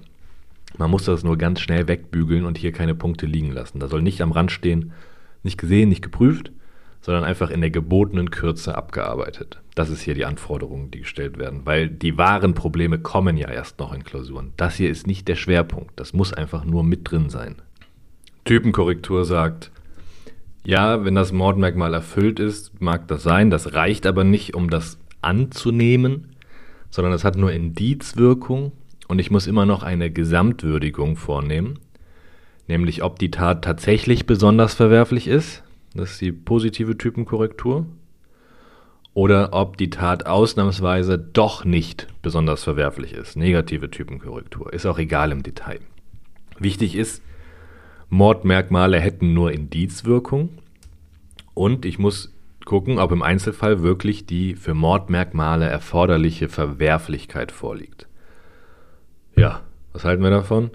man 0.77 0.89
muss 0.89 1.05
das 1.05 1.23
nur 1.23 1.37
ganz 1.37 1.59
schnell 1.59 1.87
wegbügeln 1.87 2.43
und 2.43 2.57
hier 2.57 2.71
keine 2.71 2.95
Punkte 2.95 3.27
liegen 3.27 3.51
lassen. 3.51 3.79
Da 3.79 3.87
soll 3.87 4.01
nicht 4.01 4.21
am 4.21 4.31
Rand 4.31 4.51
stehen, 4.51 4.91
nicht 5.43 5.59
gesehen, 5.59 5.89
nicht 5.89 6.01
geprüft, 6.01 6.51
sondern 7.01 7.25
einfach 7.25 7.51
in 7.51 7.61
der 7.61 7.69
gebotenen 7.69 8.31
Kürze 8.31 8.75
abgearbeitet. 8.75 9.61
Das 9.75 9.91
ist 9.91 10.01
hier 10.01 10.15
die 10.15 10.25
Anforderung, 10.25 10.89
die 10.89 11.01
gestellt 11.01 11.37
werden, 11.37 11.61
weil 11.65 11.87
die 11.87 12.17
wahren 12.17 12.55
Probleme 12.55 12.97
kommen 12.97 13.37
ja 13.37 13.49
erst 13.49 13.77
noch 13.77 13.93
in 13.93 14.03
Klausuren. 14.03 14.53
Das 14.57 14.77
hier 14.77 14.89
ist 14.89 15.05
nicht 15.05 15.27
der 15.27 15.35
Schwerpunkt, 15.35 15.91
das 15.99 16.13
muss 16.13 16.33
einfach 16.33 16.65
nur 16.65 16.83
mit 16.83 17.11
drin 17.11 17.29
sein. 17.29 17.57
Typenkorrektur 18.45 19.25
sagt, 19.25 19.69
ja, 20.63 21.05
wenn 21.05 21.15
das 21.15 21.31
Mordmerkmal 21.31 21.93
erfüllt 21.93 22.39
ist, 22.39 22.81
mag 22.81 23.07
das 23.07 23.23
sein, 23.23 23.49
das 23.49 23.73
reicht 23.73 24.05
aber 24.05 24.23
nicht, 24.23 24.53
um 24.55 24.69
das 24.69 24.99
anzunehmen, 25.21 26.35
sondern 26.89 27.13
es 27.13 27.23
hat 27.23 27.37
nur 27.37 27.51
Indizwirkung 27.51 28.71
und 29.07 29.19
ich 29.19 29.31
muss 29.31 29.47
immer 29.47 29.65
noch 29.65 29.83
eine 29.83 30.11
Gesamtwürdigung 30.11 31.15
vornehmen, 31.15 31.79
nämlich 32.67 33.03
ob 33.03 33.19
die 33.19 33.31
Tat 33.31 33.63
tatsächlich 33.63 34.25
besonders 34.25 34.73
verwerflich 34.73 35.27
ist 35.27 35.63
das 35.97 36.11
ist 36.11 36.21
die 36.21 36.31
positive 36.31 36.97
Typenkorrektur. 36.97 37.85
Oder 39.13 39.51
ob 39.53 39.77
die 39.77 39.89
Tat 39.89 40.27
ausnahmsweise 40.27 41.17
doch 41.17 41.65
nicht 41.65 42.07
besonders 42.21 42.63
verwerflich 42.63 43.13
ist. 43.13 43.35
Negative 43.35 43.89
Typenkorrektur. 43.89 44.71
Ist 44.71 44.85
auch 44.85 44.99
egal 44.99 45.31
im 45.31 45.41
Detail. 45.41 45.79
Wichtig 46.59 46.95
ist, 46.95 47.23
Mordmerkmale 48.09 48.99
hätten 48.99 49.33
nur 49.33 49.51
Indizwirkung. 49.51 50.49
Und 51.53 51.85
ich 51.85 51.99
muss 51.99 52.33
gucken, 52.65 52.99
ob 52.99 53.11
im 53.11 53.21
Einzelfall 53.21 53.81
wirklich 53.81 54.25
die 54.25 54.55
für 54.55 54.73
Mordmerkmale 54.73 55.65
erforderliche 55.65 56.49
Verwerflichkeit 56.49 57.51
vorliegt. 57.51 58.07
Ja, 59.35 59.61
was 59.93 60.03
halten 60.03 60.21
wir 60.21 60.29
davon? 60.29 60.71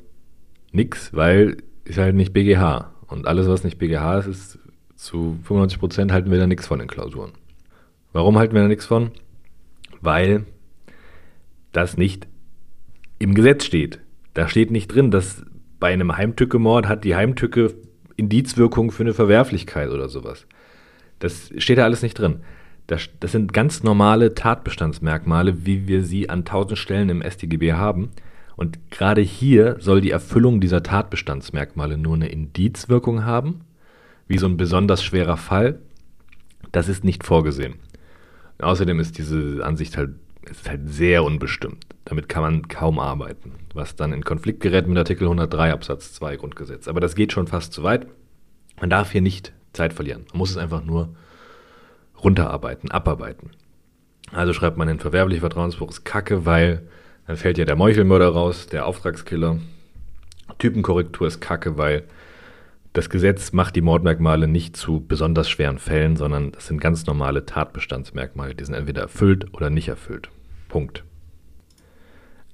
Nix, 0.72 1.12
weil 1.14 1.58
ist 1.84 1.98
halt 1.98 2.14
nicht 2.14 2.32
BGH. 2.32 2.92
Und 3.06 3.26
alles, 3.26 3.46
was 3.46 3.64
nicht 3.64 3.78
BGH 3.78 4.18
ist, 4.18 4.26
ist 4.26 4.58
zu 4.96 5.38
95 5.42 5.78
Prozent 5.78 6.12
halten 6.12 6.30
wir 6.30 6.38
da 6.38 6.46
nichts 6.46 6.66
von 6.66 6.78
den 6.78 6.88
Klausuren. 6.88 7.32
Warum 8.12 8.38
halten 8.38 8.54
wir 8.54 8.62
da 8.62 8.68
nichts 8.68 8.86
von? 8.86 9.10
Weil 10.00 10.44
das 11.72 11.96
nicht 11.96 12.26
im 13.18 13.34
Gesetz 13.34 13.64
steht. 13.64 14.00
Da 14.34 14.48
steht 14.48 14.70
nicht 14.70 14.88
drin, 14.88 15.10
dass 15.10 15.44
bei 15.82 15.92
einem 15.92 16.16
Heimtückemord 16.16 16.86
hat 16.86 17.02
die 17.02 17.16
Heimtücke 17.16 17.74
Indizwirkung 18.14 18.92
für 18.92 19.02
eine 19.02 19.14
Verwerflichkeit 19.14 19.90
oder 19.90 20.08
sowas. 20.08 20.46
Das 21.18 21.50
steht 21.58 21.78
da 21.78 21.82
alles 21.82 22.02
nicht 22.02 22.14
drin. 22.14 22.36
Das, 22.86 23.08
das 23.18 23.32
sind 23.32 23.52
ganz 23.52 23.82
normale 23.82 24.32
Tatbestandsmerkmale, 24.32 25.66
wie 25.66 25.88
wir 25.88 26.04
sie 26.04 26.30
an 26.30 26.44
tausend 26.44 26.78
Stellen 26.78 27.08
im 27.08 27.20
StGB 27.28 27.72
haben. 27.72 28.10
Und 28.54 28.92
gerade 28.92 29.22
hier 29.22 29.74
soll 29.80 30.00
die 30.00 30.12
Erfüllung 30.12 30.60
dieser 30.60 30.84
Tatbestandsmerkmale 30.84 31.98
nur 31.98 32.14
eine 32.14 32.28
Indizwirkung 32.28 33.24
haben 33.24 33.62
wie 34.28 34.38
so 34.38 34.46
ein 34.46 34.56
besonders 34.56 35.02
schwerer 35.02 35.36
Fall. 35.36 35.80
Das 36.70 36.88
ist 36.88 37.02
nicht 37.02 37.24
vorgesehen. 37.24 37.74
Außerdem 38.60 39.00
ist 39.00 39.18
diese 39.18 39.64
Ansicht 39.64 39.96
halt, 39.96 40.10
ist 40.48 40.70
halt 40.70 40.88
sehr 40.88 41.24
unbestimmt. 41.24 41.84
Damit 42.04 42.28
kann 42.28 42.42
man 42.42 42.68
kaum 42.68 42.98
arbeiten, 42.98 43.52
was 43.74 43.94
dann 43.94 44.12
in 44.12 44.24
Konflikt 44.24 44.60
gerät 44.60 44.86
mit 44.86 44.98
Artikel 44.98 45.24
103 45.24 45.72
Absatz 45.72 46.12
2 46.14 46.36
Grundgesetz. 46.36 46.88
Aber 46.88 47.00
das 47.00 47.14
geht 47.14 47.32
schon 47.32 47.46
fast 47.46 47.72
zu 47.72 47.82
weit. 47.82 48.06
Man 48.80 48.90
darf 48.90 49.12
hier 49.12 49.20
nicht 49.20 49.52
Zeit 49.72 49.92
verlieren. 49.92 50.26
Man 50.32 50.38
muss 50.38 50.50
es 50.50 50.56
einfach 50.56 50.84
nur 50.84 51.14
runterarbeiten, 52.22 52.90
abarbeiten. 52.90 53.50
Also 54.32 54.52
schreibt 54.52 54.76
man, 54.76 54.88
den 54.88 54.98
verwerbliche 54.98 55.40
Vertrauensbruch 55.40 55.90
ist 55.90 56.04
kacke, 56.04 56.46
weil 56.46 56.82
dann 57.26 57.36
fällt 57.36 57.58
ja 57.58 57.64
der 57.64 57.76
Meuchelmörder 57.76 58.28
raus, 58.28 58.66
der 58.66 58.86
Auftragskiller. 58.86 59.58
Typenkorrektur 60.58 61.26
ist 61.26 61.40
kacke, 61.40 61.78
weil 61.78 62.04
das 62.92 63.08
Gesetz 63.08 63.52
macht 63.52 63.74
die 63.76 63.80
Mordmerkmale 63.80 64.48
nicht 64.48 64.76
zu 64.76 65.00
besonders 65.06 65.48
schweren 65.48 65.78
Fällen, 65.78 66.16
sondern 66.16 66.52
das 66.52 66.66
sind 66.66 66.80
ganz 66.80 67.06
normale 67.06 67.46
Tatbestandsmerkmale. 67.46 68.54
Die 68.54 68.64
sind 68.64 68.74
entweder 68.74 69.02
erfüllt 69.02 69.54
oder 69.54 69.70
nicht 69.70 69.88
erfüllt. 69.88 70.28
Punkt. 70.68 71.04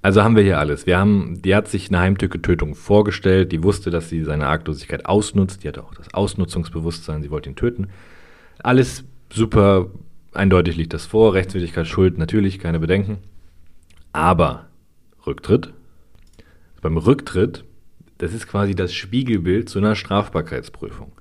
Also 0.08 0.24
haben 0.24 0.36
wir 0.36 0.42
hier 0.42 0.58
alles. 0.58 0.86
Wir 0.86 0.98
haben, 0.98 1.42
die 1.42 1.54
hat 1.54 1.68
sich 1.68 1.90
eine 1.90 1.98
Heimtücke-Tötung 1.98 2.74
vorgestellt, 2.74 3.52
die 3.52 3.62
wusste, 3.62 3.90
dass 3.90 4.08
sie 4.08 4.24
seine 4.24 4.46
Arglosigkeit 4.46 5.04
ausnutzt, 5.04 5.62
die 5.62 5.68
hatte 5.68 5.84
auch 5.84 5.92
das 5.92 6.14
Ausnutzungsbewusstsein, 6.14 7.20
sie 7.20 7.30
wollte 7.30 7.50
ihn 7.50 7.56
töten. 7.56 7.88
Alles 8.62 9.04
super, 9.30 9.90
eindeutig 10.32 10.78
liegt 10.78 10.94
das 10.94 11.04
vor, 11.04 11.34
Rechtswidrigkeit, 11.34 11.86
Schuld, 11.86 12.16
natürlich, 12.16 12.58
keine 12.58 12.78
Bedenken. 12.78 13.18
Aber 14.14 14.68
Rücktritt. 15.26 15.74
Beim 16.80 16.96
Rücktritt 16.96 17.64
das 18.16 18.32
ist 18.32 18.46
quasi 18.46 18.74
das 18.74 18.94
Spiegelbild 18.94 19.68
zu 19.68 19.78
einer 19.78 19.94
Strafbarkeitsprüfung. 19.94 21.12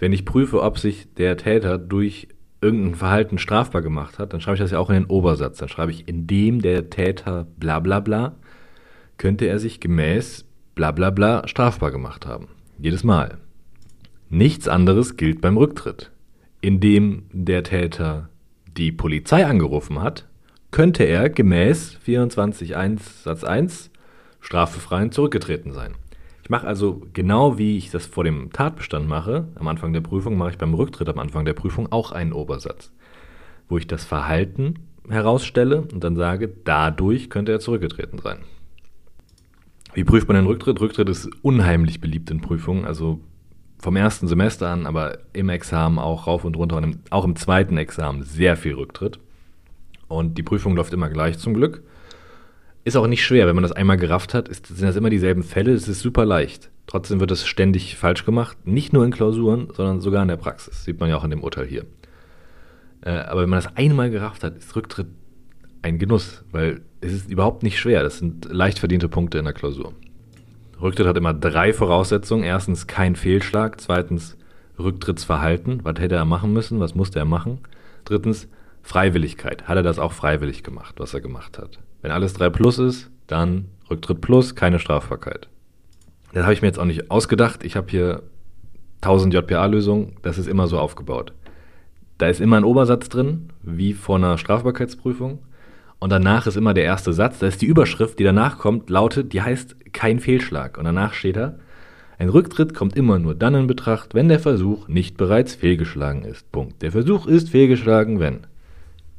Wenn 0.00 0.12
ich 0.12 0.24
prüfe, 0.24 0.64
ob 0.64 0.80
sich 0.80 1.14
der 1.14 1.36
Täter 1.36 1.78
durch 1.78 2.26
irgendein 2.60 2.94
Verhalten 2.94 3.38
strafbar 3.38 3.82
gemacht 3.82 4.18
hat, 4.18 4.32
dann 4.32 4.40
schreibe 4.40 4.56
ich 4.56 4.60
das 4.60 4.70
ja 4.70 4.78
auch 4.78 4.90
in 4.90 4.96
den 4.96 5.06
Obersatz. 5.06 5.58
Dann 5.58 5.68
schreibe 5.68 5.92
ich, 5.92 6.08
indem 6.08 6.60
der 6.60 6.90
Täter 6.90 7.46
bla 7.58 7.80
bla 7.80 8.00
bla, 8.00 8.34
könnte 9.16 9.46
er 9.46 9.58
sich 9.58 9.80
gemäß 9.80 10.44
bla 10.74 10.92
bla 10.92 11.10
bla 11.10 11.46
strafbar 11.48 11.90
gemacht 11.90 12.26
haben. 12.26 12.48
Jedes 12.78 13.04
Mal. 13.04 13.38
Nichts 14.28 14.68
anderes 14.68 15.16
gilt 15.16 15.40
beim 15.40 15.56
Rücktritt. 15.56 16.10
Indem 16.60 17.24
der 17.32 17.62
Täter 17.62 18.28
die 18.76 18.92
Polizei 18.92 19.46
angerufen 19.46 20.02
hat, 20.02 20.28
könnte 20.70 21.04
er 21.04 21.28
gemäß 21.28 21.98
24.1 22.06 23.22
Satz 23.24 23.44
1 23.44 23.90
strafbefreiend 24.40 25.12
zurückgetreten 25.12 25.72
sein. 25.72 25.94
Ich 26.50 26.52
mache 26.52 26.66
also 26.66 27.06
genau 27.12 27.58
wie 27.58 27.78
ich 27.78 27.92
das 27.92 28.06
vor 28.06 28.24
dem 28.24 28.52
Tatbestand 28.52 29.06
mache, 29.06 29.46
am 29.54 29.68
Anfang 29.68 29.92
der 29.92 30.00
Prüfung, 30.00 30.36
mache 30.36 30.50
ich 30.50 30.58
beim 30.58 30.74
Rücktritt 30.74 31.08
am 31.08 31.20
Anfang 31.20 31.44
der 31.44 31.52
Prüfung 31.52 31.92
auch 31.92 32.10
einen 32.10 32.32
Obersatz, 32.32 32.90
wo 33.68 33.78
ich 33.78 33.86
das 33.86 34.04
Verhalten 34.04 34.80
herausstelle 35.08 35.82
und 35.82 36.02
dann 36.02 36.16
sage, 36.16 36.52
dadurch 36.64 37.30
könnte 37.30 37.52
er 37.52 37.60
zurückgetreten 37.60 38.18
sein. 38.18 38.38
Wie 39.94 40.02
prüft 40.02 40.26
man 40.26 40.34
den 40.34 40.46
Rücktritt? 40.46 40.80
Rücktritt 40.80 41.08
ist 41.08 41.30
unheimlich 41.42 42.00
beliebt 42.00 42.32
in 42.32 42.40
Prüfungen, 42.40 42.84
also 42.84 43.20
vom 43.78 43.94
ersten 43.94 44.26
Semester 44.26 44.70
an, 44.70 44.86
aber 44.86 45.18
im 45.32 45.50
Examen 45.50 46.00
auch 46.00 46.26
rauf 46.26 46.44
und 46.44 46.56
runter 46.56 46.78
und 46.78 46.82
im, 46.82 46.98
auch 47.10 47.24
im 47.24 47.36
zweiten 47.36 47.76
Examen 47.76 48.24
sehr 48.24 48.56
viel 48.56 48.74
Rücktritt. 48.74 49.20
Und 50.08 50.36
die 50.36 50.42
Prüfung 50.42 50.74
läuft 50.74 50.92
immer 50.92 51.10
gleich 51.10 51.38
zum 51.38 51.54
Glück. 51.54 51.84
Ist 52.84 52.96
auch 52.96 53.06
nicht 53.06 53.24
schwer, 53.24 53.46
wenn 53.46 53.54
man 53.54 53.62
das 53.62 53.72
einmal 53.72 53.98
gerafft 53.98 54.32
hat, 54.32 54.48
ist, 54.48 54.66
sind 54.66 54.86
das 54.86 54.96
immer 54.96 55.10
dieselben 55.10 55.42
Fälle, 55.42 55.72
es 55.72 55.86
ist 55.86 56.00
super 56.00 56.24
leicht. 56.24 56.70
Trotzdem 56.86 57.20
wird 57.20 57.30
es 57.30 57.46
ständig 57.46 57.96
falsch 57.96 58.24
gemacht, 58.24 58.66
nicht 58.66 58.92
nur 58.92 59.04
in 59.04 59.12
Klausuren, 59.12 59.68
sondern 59.72 60.00
sogar 60.00 60.22
in 60.22 60.28
der 60.28 60.36
Praxis. 60.36 60.84
Sieht 60.84 60.98
man 60.98 61.08
ja 61.08 61.16
auch 61.16 61.24
in 61.24 61.30
dem 61.30 61.44
Urteil 61.44 61.66
hier. 61.66 61.84
Äh, 63.02 63.10
aber 63.10 63.42
wenn 63.42 63.50
man 63.50 63.58
das 63.58 63.76
einmal 63.76 64.10
gerafft 64.10 64.42
hat, 64.42 64.56
ist 64.56 64.74
Rücktritt 64.74 65.08
ein 65.82 65.98
Genuss, 65.98 66.44
weil 66.50 66.82
es 67.00 67.12
ist 67.12 67.30
überhaupt 67.30 67.62
nicht 67.62 67.78
schwer. 67.78 68.02
Das 68.02 68.18
sind 68.18 68.46
leicht 68.50 68.78
verdiente 68.78 69.08
Punkte 69.08 69.38
in 69.38 69.44
der 69.44 69.54
Klausur. 69.54 69.94
Rücktritt 70.80 71.06
hat 71.06 71.16
immer 71.16 71.34
drei 71.34 71.72
Voraussetzungen. 71.72 72.44
Erstens 72.44 72.86
kein 72.86 73.16
Fehlschlag. 73.16 73.80
Zweitens 73.80 74.36
Rücktrittsverhalten. 74.78 75.80
Was 75.84 75.98
hätte 75.98 76.16
er 76.16 76.24
machen 76.24 76.52
müssen? 76.52 76.80
Was 76.80 76.94
musste 76.94 77.18
er 77.18 77.24
machen? 77.24 77.60
Drittens 78.04 78.48
Freiwilligkeit. 78.82 79.68
Hat 79.68 79.76
er 79.76 79.82
das 79.82 79.98
auch 79.98 80.12
freiwillig 80.12 80.62
gemacht, 80.62 80.96
was 80.98 81.14
er 81.14 81.20
gemacht 81.20 81.58
hat? 81.58 81.78
Wenn 82.02 82.10
alles 82.10 82.32
3 82.34 82.50
plus 82.50 82.78
ist, 82.78 83.10
dann 83.26 83.66
Rücktritt 83.90 84.20
plus, 84.20 84.54
keine 84.54 84.78
Strafbarkeit. 84.78 85.48
Das 86.32 86.44
habe 86.44 86.52
ich 86.52 86.62
mir 86.62 86.68
jetzt 86.68 86.78
auch 86.78 86.84
nicht 86.84 87.10
ausgedacht. 87.10 87.64
Ich 87.64 87.76
habe 87.76 87.90
hier 87.90 88.22
1000 89.02 89.34
JPA-Lösungen. 89.34 90.16
Das 90.22 90.38
ist 90.38 90.46
immer 90.46 90.66
so 90.66 90.78
aufgebaut. 90.78 91.32
Da 92.18 92.28
ist 92.28 92.40
immer 92.40 92.56
ein 92.56 92.64
Obersatz 92.64 93.08
drin, 93.08 93.48
wie 93.62 93.94
vor 93.94 94.16
einer 94.16 94.38
Strafbarkeitsprüfung. 94.38 95.40
Und 95.98 96.10
danach 96.10 96.46
ist 96.46 96.56
immer 96.56 96.74
der 96.74 96.84
erste 96.84 97.12
Satz. 97.12 97.38
Da 97.40 97.46
ist 97.46 97.62
die 97.62 97.66
Überschrift, 97.66 98.18
die 98.18 98.24
danach 98.24 98.58
kommt, 98.58 98.90
lautet, 98.90 99.32
die 99.32 99.42
heißt 99.42 99.92
kein 99.92 100.20
Fehlschlag. 100.20 100.78
Und 100.78 100.84
danach 100.84 101.12
steht 101.14 101.36
da, 101.36 101.56
ein 102.18 102.28
Rücktritt 102.28 102.74
kommt 102.74 102.96
immer 102.96 103.18
nur 103.18 103.34
dann 103.34 103.54
in 103.54 103.66
Betracht, 103.66 104.14
wenn 104.14 104.28
der 104.28 104.40
Versuch 104.40 104.88
nicht 104.88 105.16
bereits 105.16 105.54
fehlgeschlagen 105.54 106.22
ist. 106.24 106.52
Punkt. 106.52 106.82
Der 106.82 106.92
Versuch 106.92 107.26
ist 107.26 107.48
fehlgeschlagen, 107.48 108.20
wenn. 108.20 108.40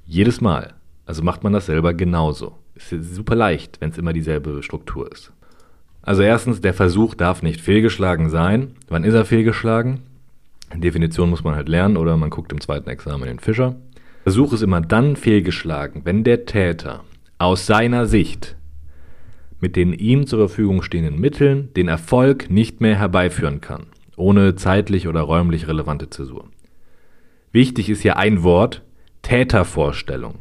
Jedes 0.06 0.40
Mal. 0.40 0.76
Also 1.06 1.24
macht 1.24 1.44
man 1.44 1.54
das 1.54 1.66
selber 1.66 1.94
genauso. 1.96 2.58
Ist 2.90 3.16
super 3.16 3.36
leicht, 3.36 3.80
wenn 3.82 3.92
es 3.92 3.98
immer 3.98 4.14
dieselbe 4.14 4.64
Struktur 4.64 5.12
ist. 5.12 5.32
Also 6.02 6.24
erstens, 6.24 6.62
der 6.62 6.74
Versuch 6.74 7.14
darf 7.16 7.44
nicht 7.44 7.62
fehlgeschlagen 7.62 8.30
sein. 8.30 8.76
Wann 8.90 9.04
ist 9.04 9.14
er 9.14 9.26
fehlgeschlagen? 9.26 10.02
Definition 10.74 11.30
muss 11.30 11.44
man 11.44 11.56
halt 11.56 11.70
lernen 11.70 11.98
oder 11.98 12.18
man 12.18 12.30
guckt 12.30 12.52
im 12.52 12.62
zweiten 12.62 12.90
Examen 12.90 13.26
den 13.26 13.40
Fischer. 13.40 13.76
Versuch 14.24 14.54
ist 14.54 14.62
immer 14.62 14.82
dann 14.82 15.16
fehlgeschlagen, 15.16 16.02
wenn 16.06 16.24
der 16.24 16.46
Täter 16.46 17.04
aus 17.38 17.66
seiner 17.66 18.06
Sicht 18.06 18.56
mit 19.60 19.76
den 19.76 19.94
ihm 19.94 20.26
zur 20.28 20.40
Verfügung 20.40 20.82
stehenden 20.82 21.20
Mitteln 21.20 21.74
den 21.76 21.88
Erfolg 21.88 22.50
nicht 22.50 22.82
mehr 22.82 22.98
herbeiführen 22.98 23.62
kann, 23.62 23.88
ohne 24.16 24.56
zeitlich 24.56 25.08
oder 25.08 25.22
räumlich 25.22 25.68
relevante 25.68 26.10
Zäsur. 26.10 26.50
Wichtig 27.52 27.90
ist 27.90 28.02
hier 28.02 28.18
ein 28.18 28.44
Wort, 28.44 28.82
Tätervorstellung. 29.22 30.40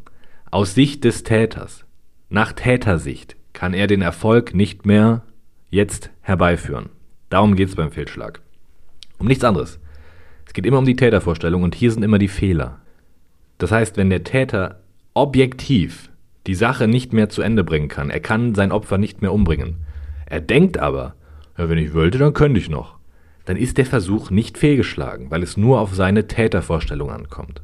Aus 0.51 0.75
Sicht 0.75 1.05
des 1.05 1.23
Täters. 1.23 1.85
Nach 2.33 2.53
Tätersicht 2.53 3.35
kann 3.53 3.75
er 3.75 3.89
den 3.89 4.03
Erfolg 4.03 4.55
nicht 4.55 4.87
mehr 4.87 5.25
jetzt 5.69 6.11
herbeiführen. 6.21 6.91
Darum 7.29 7.57
geht 7.57 7.71
es 7.71 7.75
beim 7.75 7.91
Fehlschlag. 7.91 8.41
Um 9.19 9.27
nichts 9.27 9.43
anderes. 9.43 9.81
Es 10.47 10.53
geht 10.53 10.65
immer 10.65 10.79
um 10.79 10.85
die 10.85 10.95
Tätervorstellung 10.95 11.65
und 11.65 11.75
hier 11.75 11.91
sind 11.91 12.05
immer 12.05 12.21
die 12.21 12.29
Fehler. 12.29 12.83
Das 13.59 13.73
heißt, 13.73 13.97
wenn 13.97 14.11
der 14.11 14.23
Täter 14.23 14.79
objektiv 15.13 16.09
die 16.47 16.55
Sache 16.55 16.87
nicht 16.87 17.13
mehr 17.13 17.31
zu 17.31 17.43
Ende 17.43 17.65
bringen 17.65 17.89
kann, 17.89 18.11
er 18.11 18.21
kann 18.21 18.55
sein 18.55 18.71
Opfer 18.71 18.97
nicht 18.97 19.23
mehr 19.23 19.33
umbringen, 19.33 19.79
er 20.27 20.41
denkt 20.41 20.79
aber, 20.79 21.17
ja, 21.59 21.69
wenn 21.69 21.79
ich 21.79 21.95
wollte, 21.95 22.19
dann 22.19 22.33
könnte 22.33 22.61
ich 22.61 22.71
noch, 22.71 22.97
dann 23.45 23.57
ist 23.57 23.77
der 23.77 23.87
Versuch 23.87 24.31
nicht 24.31 24.57
fehlgeschlagen, 24.57 25.33
weil 25.33 25.43
es 25.43 25.57
nur 25.57 25.81
auf 25.81 25.97
seine 25.97 26.29
Tätervorstellung 26.29 27.11
ankommt. 27.11 27.61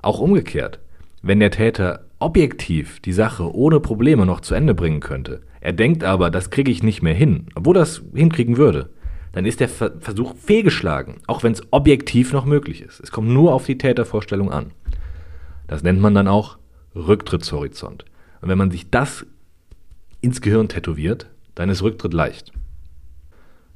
Auch 0.00 0.18
umgekehrt, 0.18 0.80
wenn 1.20 1.40
der 1.40 1.50
Täter 1.50 2.05
objektiv 2.18 3.00
die 3.00 3.12
Sache 3.12 3.54
ohne 3.54 3.80
Probleme 3.80 4.26
noch 4.26 4.40
zu 4.40 4.54
Ende 4.54 4.74
bringen 4.74 5.00
könnte, 5.00 5.42
er 5.60 5.72
denkt 5.72 6.04
aber, 6.04 6.30
das 6.30 6.50
kriege 6.50 6.70
ich 6.70 6.82
nicht 6.82 7.02
mehr 7.02 7.14
hin, 7.14 7.48
obwohl 7.54 7.74
das 7.74 8.02
hinkriegen 8.14 8.56
würde, 8.56 8.90
dann 9.32 9.44
ist 9.44 9.60
der 9.60 9.68
Versuch 9.68 10.34
fehlgeschlagen, 10.36 11.16
auch 11.26 11.42
wenn 11.42 11.52
es 11.52 11.62
objektiv 11.70 12.32
noch 12.32 12.44
möglich 12.44 12.80
ist. 12.80 13.00
Es 13.00 13.10
kommt 13.10 13.28
nur 13.28 13.52
auf 13.52 13.66
die 13.66 13.76
Tätervorstellung 13.76 14.50
an. 14.50 14.70
Das 15.66 15.82
nennt 15.82 16.00
man 16.00 16.14
dann 16.14 16.28
auch 16.28 16.56
Rücktrittshorizont. 16.94 18.04
Und 18.40 18.48
wenn 18.48 18.58
man 18.58 18.70
sich 18.70 18.90
das 18.90 19.26
ins 20.20 20.40
Gehirn 20.40 20.68
tätowiert, 20.68 21.28
dann 21.54 21.68
ist 21.68 21.82
Rücktritt 21.82 22.14
leicht. 22.14 22.52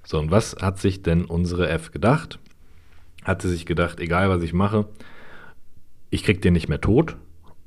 So, 0.04 0.18
und 0.18 0.30
was 0.30 0.56
hat 0.60 0.78
sich 0.78 1.02
denn 1.02 1.24
unsere 1.24 1.68
F 1.68 1.90
gedacht? 1.92 2.38
Hat 3.24 3.42
sie 3.42 3.50
sich 3.50 3.66
gedacht, 3.66 4.00
egal 4.00 4.30
was 4.30 4.42
ich 4.42 4.52
mache, 4.52 4.86
ich 6.08 6.24
krieg 6.24 6.40
den 6.40 6.54
nicht 6.54 6.68
mehr 6.68 6.80
tot? 6.80 7.16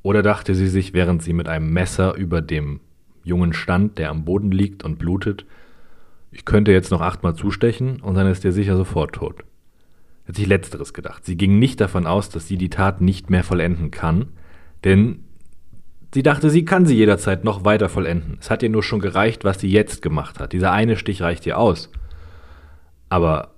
Oder 0.04 0.22
dachte 0.22 0.54
sie 0.54 0.68
sich, 0.68 0.94
während 0.94 1.24
sie 1.24 1.34
mit 1.34 1.48
einem 1.48 1.72
Messer 1.72 2.14
über 2.16 2.42
dem 2.42 2.82
Jungen 3.24 3.54
stand, 3.54 3.98
der 3.98 4.10
am 4.10 4.26
Boden 4.26 4.52
liegt 4.52 4.84
und 4.84 5.00
blutet, 5.00 5.46
ich 6.30 6.46
könnte 6.46 6.72
jetzt 6.72 6.92
noch 6.92 7.02
achtmal 7.02 7.36
zustechen 7.36 8.02
und 8.02 8.16
dann 8.16 8.28
ist 8.28 8.44
der 8.44 8.52
sicher 8.52 8.76
sofort 8.76 9.16
tot. 9.16 9.44
Hat 10.28 10.36
sich 10.36 10.48
letzteres 10.48 10.94
gedacht. 10.94 11.26
Sie 11.26 11.38
ging 11.38 11.60
nicht 11.60 11.80
davon 11.80 12.06
aus, 12.06 12.30
dass 12.30 12.48
sie 12.48 12.58
die 12.58 12.70
Tat 12.70 13.02
nicht 13.02 13.30
mehr 13.30 13.44
vollenden 13.44 13.92
kann, 13.92 14.30
denn 14.84 15.20
sie 16.14 16.24
dachte, 16.24 16.50
sie 16.50 16.66
kann 16.66 16.86
sie 16.86 16.96
jederzeit 16.96 17.44
noch 17.44 17.66
weiter 17.66 17.88
vollenden. 17.88 18.38
Es 18.42 18.50
hat 18.50 18.64
ihr 18.64 18.70
nur 18.70 18.84
schon 18.84 19.00
gereicht, 19.00 19.44
was 19.44 19.60
sie 19.60 19.70
jetzt 19.70 20.02
gemacht 20.02 20.40
hat. 20.40 20.54
Dieser 20.54 20.72
eine 20.72 20.98
Stich 20.98 21.22
reicht 21.22 21.46
ihr 21.46 21.58
aus. 21.58 21.92
Aber 23.10 23.54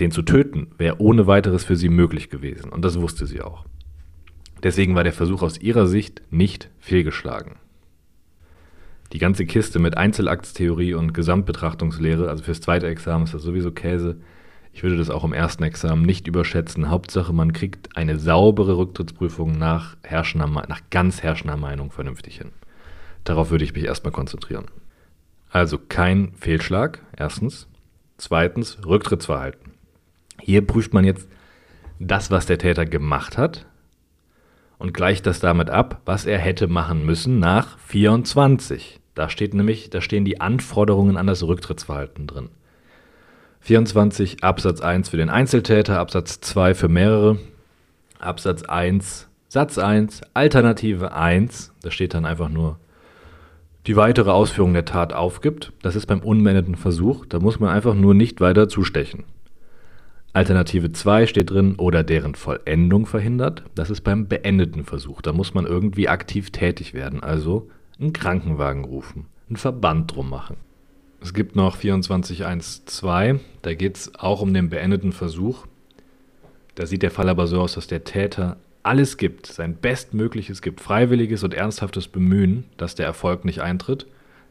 den 0.00 0.10
zu 0.10 0.22
töten 0.22 0.68
wäre 0.78 1.00
ohne 1.00 1.26
weiteres 1.26 1.64
für 1.64 1.76
sie 1.76 1.90
möglich 1.90 2.30
gewesen 2.30 2.70
und 2.70 2.84
das 2.84 3.00
wusste 3.00 3.26
sie 3.26 3.42
auch. 3.42 3.66
Deswegen 4.64 4.94
war 4.94 5.04
der 5.04 5.12
Versuch 5.12 5.42
aus 5.42 5.60
ihrer 5.60 5.86
Sicht 5.86 6.22
nicht 6.30 6.70
fehlgeschlagen. 6.80 7.56
Die 9.12 9.18
ganze 9.18 9.44
Kiste 9.44 9.78
mit 9.78 9.96
Einzelaktstheorie 9.96 10.94
und 10.94 11.12
Gesamtbetrachtungslehre, 11.12 12.28
also 12.28 12.42
fürs 12.42 12.62
zweite 12.62 12.88
Examen 12.88 13.24
ist 13.24 13.34
das 13.34 13.42
sowieso 13.42 13.70
Käse. 13.70 14.16
Ich 14.72 14.82
würde 14.82 14.96
das 14.96 15.10
auch 15.10 15.22
im 15.22 15.34
ersten 15.34 15.62
Examen 15.62 16.02
nicht 16.02 16.26
überschätzen. 16.26 16.90
Hauptsache, 16.90 17.32
man 17.32 17.52
kriegt 17.52 17.96
eine 17.96 18.18
saubere 18.18 18.76
Rücktrittsprüfung 18.76 19.56
nach, 19.56 19.96
herrschender, 20.02 20.48
nach 20.48 20.80
ganz 20.90 21.22
herrschender 21.22 21.56
Meinung 21.56 21.92
vernünftig 21.92 22.38
hin. 22.38 22.50
Darauf 23.22 23.50
würde 23.50 23.64
ich 23.64 23.74
mich 23.74 23.84
erstmal 23.84 24.12
konzentrieren. 24.12 24.64
Also 25.50 25.78
kein 25.78 26.32
Fehlschlag, 26.34 27.02
erstens. 27.16 27.68
Zweitens, 28.16 28.78
Rücktrittsverhalten. 28.84 29.74
Hier 30.40 30.66
prüft 30.66 30.94
man 30.94 31.04
jetzt 31.04 31.28
das, 32.00 32.30
was 32.30 32.46
der 32.46 32.58
Täter 32.58 32.86
gemacht 32.86 33.38
hat, 33.38 33.66
und 34.84 34.92
gleicht 34.92 35.24
das 35.24 35.40
damit 35.40 35.70
ab, 35.70 36.02
was 36.04 36.26
er 36.26 36.36
hätte 36.36 36.68
machen 36.68 37.06
müssen 37.06 37.38
nach 37.38 37.78
24. 37.78 39.00
Da 39.14 39.30
steht 39.30 39.54
nämlich, 39.54 39.88
da 39.88 40.02
stehen 40.02 40.26
die 40.26 40.42
Anforderungen 40.42 41.16
an 41.16 41.26
das 41.26 41.42
Rücktrittsverhalten 41.42 42.26
drin. 42.26 42.50
24 43.60 44.44
Absatz 44.44 44.82
1 44.82 45.08
für 45.08 45.16
den 45.16 45.30
Einzeltäter, 45.30 45.98
Absatz 45.98 46.42
2 46.42 46.74
für 46.74 46.88
mehrere, 46.88 47.38
Absatz 48.18 48.62
1, 48.64 49.26
Satz 49.48 49.78
1, 49.78 50.20
Alternative 50.34 51.14
1, 51.14 51.72
da 51.80 51.90
steht 51.90 52.12
dann 52.12 52.26
einfach 52.26 52.50
nur 52.50 52.78
die 53.86 53.96
weitere 53.96 54.32
Ausführung 54.32 54.74
der 54.74 54.84
Tat 54.84 55.14
aufgibt. 55.14 55.72
Das 55.80 55.96
ist 55.96 56.04
beim 56.04 56.20
unbeendeten 56.20 56.74
Versuch, 56.74 57.24
da 57.24 57.40
muss 57.40 57.58
man 57.58 57.70
einfach 57.70 57.94
nur 57.94 58.12
nicht 58.12 58.42
weiter 58.42 58.68
zustechen. 58.68 59.24
Alternative 60.34 60.90
2 60.90 61.28
steht 61.28 61.50
drin 61.50 61.76
oder 61.76 62.02
deren 62.02 62.34
Vollendung 62.34 63.06
verhindert. 63.06 63.62
Das 63.76 63.88
ist 63.88 64.00
beim 64.00 64.26
beendeten 64.26 64.84
Versuch. 64.84 65.22
Da 65.22 65.32
muss 65.32 65.54
man 65.54 65.64
irgendwie 65.64 66.08
aktiv 66.08 66.50
tätig 66.50 66.92
werden, 66.92 67.22
also 67.22 67.68
einen 68.00 68.12
Krankenwagen 68.12 68.84
rufen, 68.84 69.26
einen 69.48 69.56
Verband 69.56 70.12
drum 70.12 70.28
machen. 70.28 70.56
Es 71.20 71.34
gibt 71.34 71.54
noch 71.54 71.76
24.1.2, 71.76 73.38
da 73.62 73.74
geht 73.74 73.96
es 73.96 74.14
auch 74.16 74.42
um 74.42 74.52
den 74.52 74.70
beendeten 74.70 75.12
Versuch. 75.12 75.66
Da 76.74 76.84
sieht 76.84 77.02
der 77.02 77.12
Fall 77.12 77.28
aber 77.28 77.46
so 77.46 77.60
aus, 77.60 77.74
dass 77.74 77.86
der 77.86 78.02
Täter 78.02 78.56
alles 78.82 79.18
gibt, 79.18 79.46
sein 79.46 79.76
Bestmögliches 79.76 80.62
gibt, 80.62 80.80
freiwilliges 80.80 81.44
und 81.44 81.54
ernsthaftes 81.54 82.08
Bemühen, 82.08 82.64
dass 82.76 82.96
der 82.96 83.06
Erfolg 83.06 83.44
nicht 83.44 83.62
eintritt. 83.62 84.08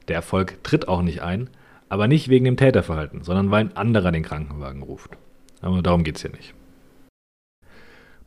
Der 0.07 0.15
Erfolg 0.15 0.63
tritt 0.63 0.87
auch 0.87 1.01
nicht 1.01 1.21
ein, 1.21 1.49
aber 1.89 2.07
nicht 2.07 2.29
wegen 2.29 2.45
dem 2.45 2.55
Täterverhalten, 2.55 3.25
sondern 3.25 3.51
weil 3.51 3.65
ein 3.65 3.75
anderer 3.75 4.13
den 4.13 4.23
Krankenwagen 4.23 4.81
ruft. 4.81 5.17
Aber 5.63 5.81
darum 5.81 6.03
geht 6.03 6.17
es 6.17 6.21
hier 6.21 6.31
nicht. 6.31 6.53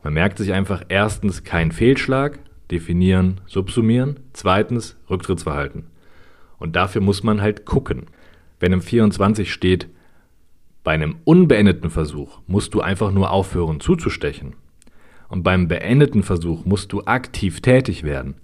Man 0.03 0.13
merkt 0.13 0.37
sich 0.37 0.53
einfach 0.53 0.83
erstens 0.89 1.43
kein 1.43 1.71
Fehlschlag, 1.71 2.39
definieren, 2.71 3.41
subsumieren, 3.45 4.19
zweitens 4.33 4.97
Rücktrittsverhalten. 5.09 5.85
Und 6.59 6.75
dafür 6.75 7.01
muss 7.01 7.23
man 7.23 7.41
halt 7.41 7.65
gucken. 7.65 8.07
Wenn 8.59 8.73
im 8.73 8.81
24 8.81 9.53
steht, 9.53 9.87
bei 10.83 10.93
einem 10.93 11.17
unbeendeten 11.23 11.89
Versuch 11.89 12.39
musst 12.47 12.73
du 12.73 12.81
einfach 12.81 13.11
nur 13.11 13.31
aufhören 13.31 13.79
zuzustechen 13.79 14.55
und 15.29 15.43
beim 15.43 15.67
beendeten 15.67 16.23
Versuch 16.23 16.65
musst 16.65 16.91
du 16.93 17.03
aktiv 17.03 17.61
tätig 17.61 18.03
werden, 18.03 18.35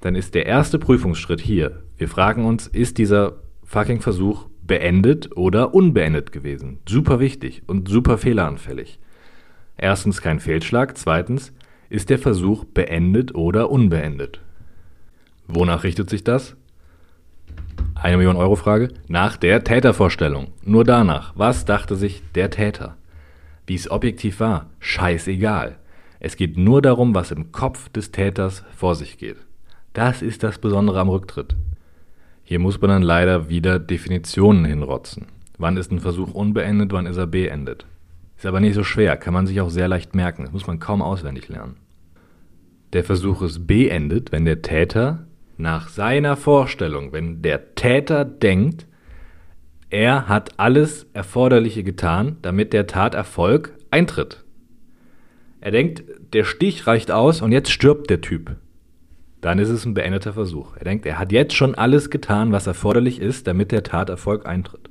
dann 0.00 0.14
ist 0.14 0.34
der 0.34 0.46
erste 0.46 0.78
Prüfungsschritt 0.78 1.40
hier. 1.40 1.82
Wir 1.98 2.08
fragen 2.08 2.46
uns, 2.46 2.66
ist 2.66 2.98
dieser 2.98 3.34
fucking 3.64 4.00
Versuch 4.00 4.46
beendet 4.70 5.36
oder 5.36 5.74
unbeendet 5.74 6.30
gewesen? 6.30 6.78
Super 6.88 7.18
wichtig 7.18 7.64
und 7.66 7.88
super 7.88 8.18
fehleranfällig. 8.18 9.00
Erstens 9.76 10.22
kein 10.22 10.38
Fehlschlag, 10.38 10.96
zweitens 10.96 11.52
ist 11.88 12.08
der 12.08 12.20
Versuch 12.20 12.64
beendet 12.66 13.34
oder 13.34 13.68
unbeendet. 13.68 14.40
Wonach 15.48 15.82
richtet 15.82 16.08
sich 16.08 16.22
das? 16.22 16.54
Eine 17.96 18.18
Million 18.18 18.36
Euro 18.36 18.54
Frage. 18.54 18.90
Nach 19.08 19.36
der 19.36 19.64
Tätervorstellung. 19.64 20.52
Nur 20.62 20.84
danach. 20.84 21.32
Was 21.34 21.64
dachte 21.64 21.96
sich 21.96 22.22
der 22.36 22.50
Täter? 22.50 22.96
Wie 23.66 23.74
es 23.74 23.90
objektiv 23.90 24.38
war? 24.38 24.70
Scheißegal. 24.78 25.80
Es 26.20 26.36
geht 26.36 26.56
nur 26.56 26.80
darum, 26.80 27.12
was 27.12 27.32
im 27.32 27.50
Kopf 27.50 27.88
des 27.88 28.12
Täters 28.12 28.62
vor 28.76 28.94
sich 28.94 29.18
geht. 29.18 29.38
Das 29.94 30.22
ist 30.22 30.44
das 30.44 30.58
Besondere 30.58 31.00
am 31.00 31.08
Rücktritt. 31.08 31.56
Hier 32.50 32.58
muss 32.58 32.80
man 32.80 32.90
dann 32.90 33.02
leider 33.02 33.48
wieder 33.48 33.78
Definitionen 33.78 34.64
hinrotzen. 34.64 35.26
Wann 35.56 35.76
ist 35.76 35.92
ein 35.92 36.00
Versuch 36.00 36.34
unbeendet, 36.34 36.90
wann 36.92 37.06
ist 37.06 37.16
er 37.16 37.28
beendet? 37.28 37.86
Ist 38.36 38.44
aber 38.44 38.58
nicht 38.58 38.74
so 38.74 38.82
schwer, 38.82 39.16
kann 39.16 39.32
man 39.32 39.46
sich 39.46 39.60
auch 39.60 39.70
sehr 39.70 39.86
leicht 39.86 40.16
merken. 40.16 40.42
Das 40.42 40.52
muss 40.52 40.66
man 40.66 40.80
kaum 40.80 41.00
auswendig 41.00 41.48
lernen. 41.48 41.76
Der 42.92 43.04
Versuch 43.04 43.40
ist 43.42 43.68
beendet, 43.68 44.32
wenn 44.32 44.46
der 44.46 44.62
Täter 44.62 45.28
nach 45.58 45.86
seiner 45.90 46.36
Vorstellung, 46.36 47.12
wenn 47.12 47.40
der 47.40 47.76
Täter 47.76 48.24
denkt, 48.24 48.84
er 49.88 50.26
hat 50.26 50.58
alles 50.58 51.06
Erforderliche 51.12 51.84
getan, 51.84 52.38
damit 52.42 52.72
der 52.72 52.88
Taterfolg 52.88 53.76
eintritt. 53.92 54.42
Er 55.60 55.70
denkt, 55.70 56.02
der 56.32 56.42
Stich 56.42 56.88
reicht 56.88 57.12
aus 57.12 57.42
und 57.42 57.52
jetzt 57.52 57.70
stirbt 57.70 58.10
der 58.10 58.22
Typ. 58.22 58.56
Dann 59.40 59.58
ist 59.58 59.70
es 59.70 59.86
ein 59.86 59.94
beendeter 59.94 60.32
Versuch. 60.32 60.76
Er 60.76 60.84
denkt, 60.84 61.06
er 61.06 61.18
hat 61.18 61.32
jetzt 61.32 61.54
schon 61.54 61.74
alles 61.74 62.10
getan, 62.10 62.52
was 62.52 62.66
erforderlich 62.66 63.20
ist, 63.20 63.46
damit 63.46 63.72
der 63.72 63.82
Taterfolg 63.82 64.46
eintritt. 64.46 64.90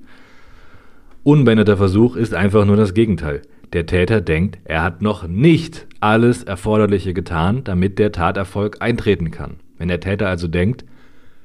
Unbeendeter 1.24 1.78
Versuch 1.78 2.16
ist 2.16 2.34
einfach 2.34 2.66
nur 2.66 2.78
das 2.78 2.94
Gegenteil. 2.94 3.42
Der 3.74 3.86
Täter 3.86 4.22
denkt, 4.22 4.58
er 4.64 4.82
hat 4.82 5.02
noch 5.02 5.28
nicht 5.28 5.86
alles 6.00 6.44
Erforderliche 6.44 7.14
getan, 7.14 7.64
damit 7.64 8.00
der 8.00 8.12
Taterfolg 8.12 8.82
eintreten 8.82 9.30
kann. 9.30 9.58
Wenn 9.78 9.90
der 9.90 10.00
Täter 10.00 10.28
also 10.28 10.48
denkt, 10.48 10.86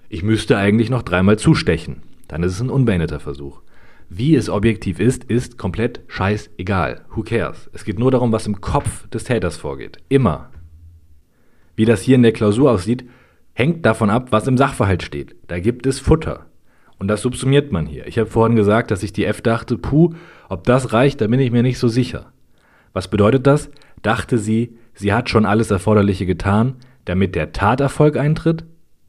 ich 0.09 0.23
müsste 0.23 0.57
eigentlich 0.57 0.89
noch 0.89 1.03
dreimal 1.03 1.39
zustechen, 1.39 2.03
dann 2.29 2.43
ist 2.43 2.53
es 2.53 2.61
ein 2.61 2.71
unbeendeter 2.71 3.21
Versuch. 3.21 3.61
Wie 4.09 4.37
es 4.37 4.49
objektiv 4.49 5.01
ist, 5.01 5.25
ist 5.25 5.59
komplett 5.59 6.01
scheißegal. 6.09 7.03
Who 7.15 7.23
cares? 7.23 7.69
Es 7.73 7.85
geht 7.85 7.99
nur 7.99 8.11
darum, 8.11 8.33
was 8.33 8.47
im 8.47 8.61
Kopf 8.61 9.09
des 9.09 9.25
Täters 9.25 9.57
vorgeht. 9.57 9.99
Immer. 10.09 10.51
Wie 11.77 11.85
das 11.85 12.03
hier 12.03 12.17
in 12.17 12.23
der 12.23 12.33
Klausur 12.33 12.71
aussieht, 12.71 13.05
hängt 13.53 13.85
davon 13.87 14.11
ab, 14.11 14.29
was 14.31 14.47
im 14.47 14.57
Sachverhalt 14.57 15.03
steht. 15.03 15.37
Da 15.49 15.59
gibt 15.59 15.87
es 15.87 16.01
Futter. 16.01 16.47
Und 16.99 17.09
das 17.09 17.23
subsumiert 17.23 17.73
man 17.73 17.87
hier. 17.87 18.07
Ich 18.07 18.19
habe 18.19 18.31
vorhin 18.31 18.57
gesagt, 18.57 18.91
dass 18.91 19.03
ich 19.03 19.13
die 19.13 19.25
F 19.25 19.43
dachte, 19.43 19.77
puh, 19.77 20.15
ob 20.49 20.65
das 20.65 20.93
reicht, 20.93 21.21
da 21.21 21.27
bin 21.27 21.41
ich 21.41 21.51
mir 21.51 21.63
nicht 21.63 21.79
so 21.79 21.89
sicher. 21.89 22.33
Was 22.93 23.09
bedeutet 23.09 23.47
das? 23.47 23.71
Dachte 24.03 24.39
sie, 24.39 24.77
sie 24.95 25.13
hat 25.13 25.29
schon 25.29 25.47
alles 25.47 25.71
Erforderliche 25.71 26.27
getan, 26.27 26.77
damit 27.05 27.35
der 27.35 27.53
Taterfolg 27.53 28.17
eintritt? 28.17 28.65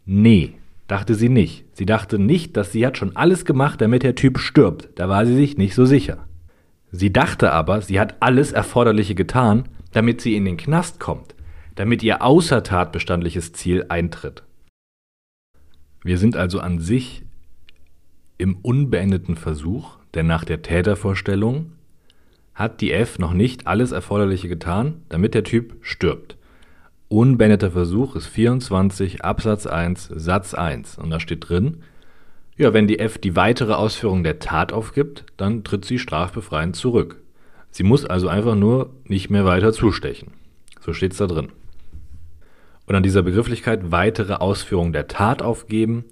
Nee, 0.05 0.53
dachte 0.87 1.15
sie 1.15 1.29
nicht. 1.29 1.65
Sie 1.73 1.85
dachte 1.85 2.17
nicht, 2.17 2.57
dass 2.57 2.71
sie 2.71 2.85
hat 2.85 2.97
schon 2.97 3.15
alles 3.15 3.45
gemacht, 3.45 3.81
damit 3.81 4.03
der 4.03 4.15
Typ 4.15 4.39
stirbt. 4.39 4.89
Da 4.95 5.07
war 5.09 5.25
sie 5.25 5.35
sich 5.35 5.57
nicht 5.57 5.75
so 5.75 5.85
sicher. 5.85 6.25
Sie 6.91 7.11
dachte 7.11 7.51
aber, 7.51 7.81
sie 7.81 7.99
hat 7.99 8.15
alles 8.21 8.51
Erforderliche 8.51 9.15
getan, 9.15 9.65
damit 9.91 10.21
sie 10.21 10.35
in 10.35 10.45
den 10.45 10.57
Knast 10.57 10.99
kommt, 10.99 11.34
damit 11.75 12.03
ihr 12.03 12.21
außertatbestandliches 12.21 13.53
Ziel 13.53 13.85
eintritt. 13.89 14.43
Wir 16.03 16.17
sind 16.17 16.35
also 16.35 16.59
an 16.59 16.79
sich 16.79 17.23
im 18.37 18.57
unbeendeten 18.57 19.35
Versuch, 19.35 19.97
denn 20.13 20.27
nach 20.27 20.43
der 20.43 20.61
Tätervorstellung 20.61 21.71
hat 22.53 22.81
die 22.81 22.91
F 22.91 23.19
noch 23.19 23.33
nicht 23.33 23.67
alles 23.67 23.91
Erforderliche 23.91 24.47
getan, 24.47 25.01
damit 25.09 25.33
der 25.33 25.43
Typ 25.43 25.75
stirbt. 25.81 26.37
Unbeendeter 27.07 27.71
Versuch 27.71 28.15
ist 28.15 28.27
24 28.27 29.23
Absatz 29.23 29.67
1 29.67 30.11
Satz 30.15 30.53
1 30.53 30.97
und 30.97 31.09
da 31.09 31.19
steht 31.19 31.49
drin, 31.49 31.83
ja, 32.57 32.73
wenn 32.73 32.87
die 32.87 32.99
F 32.99 33.17
die 33.17 33.35
weitere 33.35 33.73
Ausführung 33.73 34.23
der 34.23 34.39
Tat 34.39 34.71
aufgibt, 34.71 35.25
dann 35.35 35.63
tritt 35.63 35.83
sie 35.83 35.99
strafbefreiend 35.99 36.75
zurück. 36.75 37.21
Sie 37.69 37.83
muss 37.83 38.05
also 38.05 38.29
einfach 38.29 38.55
nur 38.55 38.91
nicht 39.03 39.29
mehr 39.29 39.43
weiter 39.43 39.73
zustechen. 39.73 40.31
So 40.79 40.93
steht 40.93 41.11
es 41.11 41.17
da 41.17 41.27
drin. 41.27 41.49
Und 42.85 42.95
an 42.95 43.03
dieser 43.03 43.23
Begrifflichkeit 43.23 43.91
weitere 43.91 44.33
Ausführung 44.33 44.93
der 44.93 45.07
Tat 45.07 45.41
aufgeben, 45.41 46.05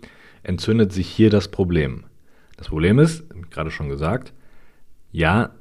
entzündet 0.43 0.91
sich 0.91 1.07
hier 1.07 1.29
das 1.29 1.49
Problem. 1.49 2.05
Das 2.57 2.69
Problem 2.69 2.99
ist, 2.99 3.25
gerade 3.51 3.71
schon 3.71 3.89
gesagt, 3.89 4.33
ja, 5.11 5.51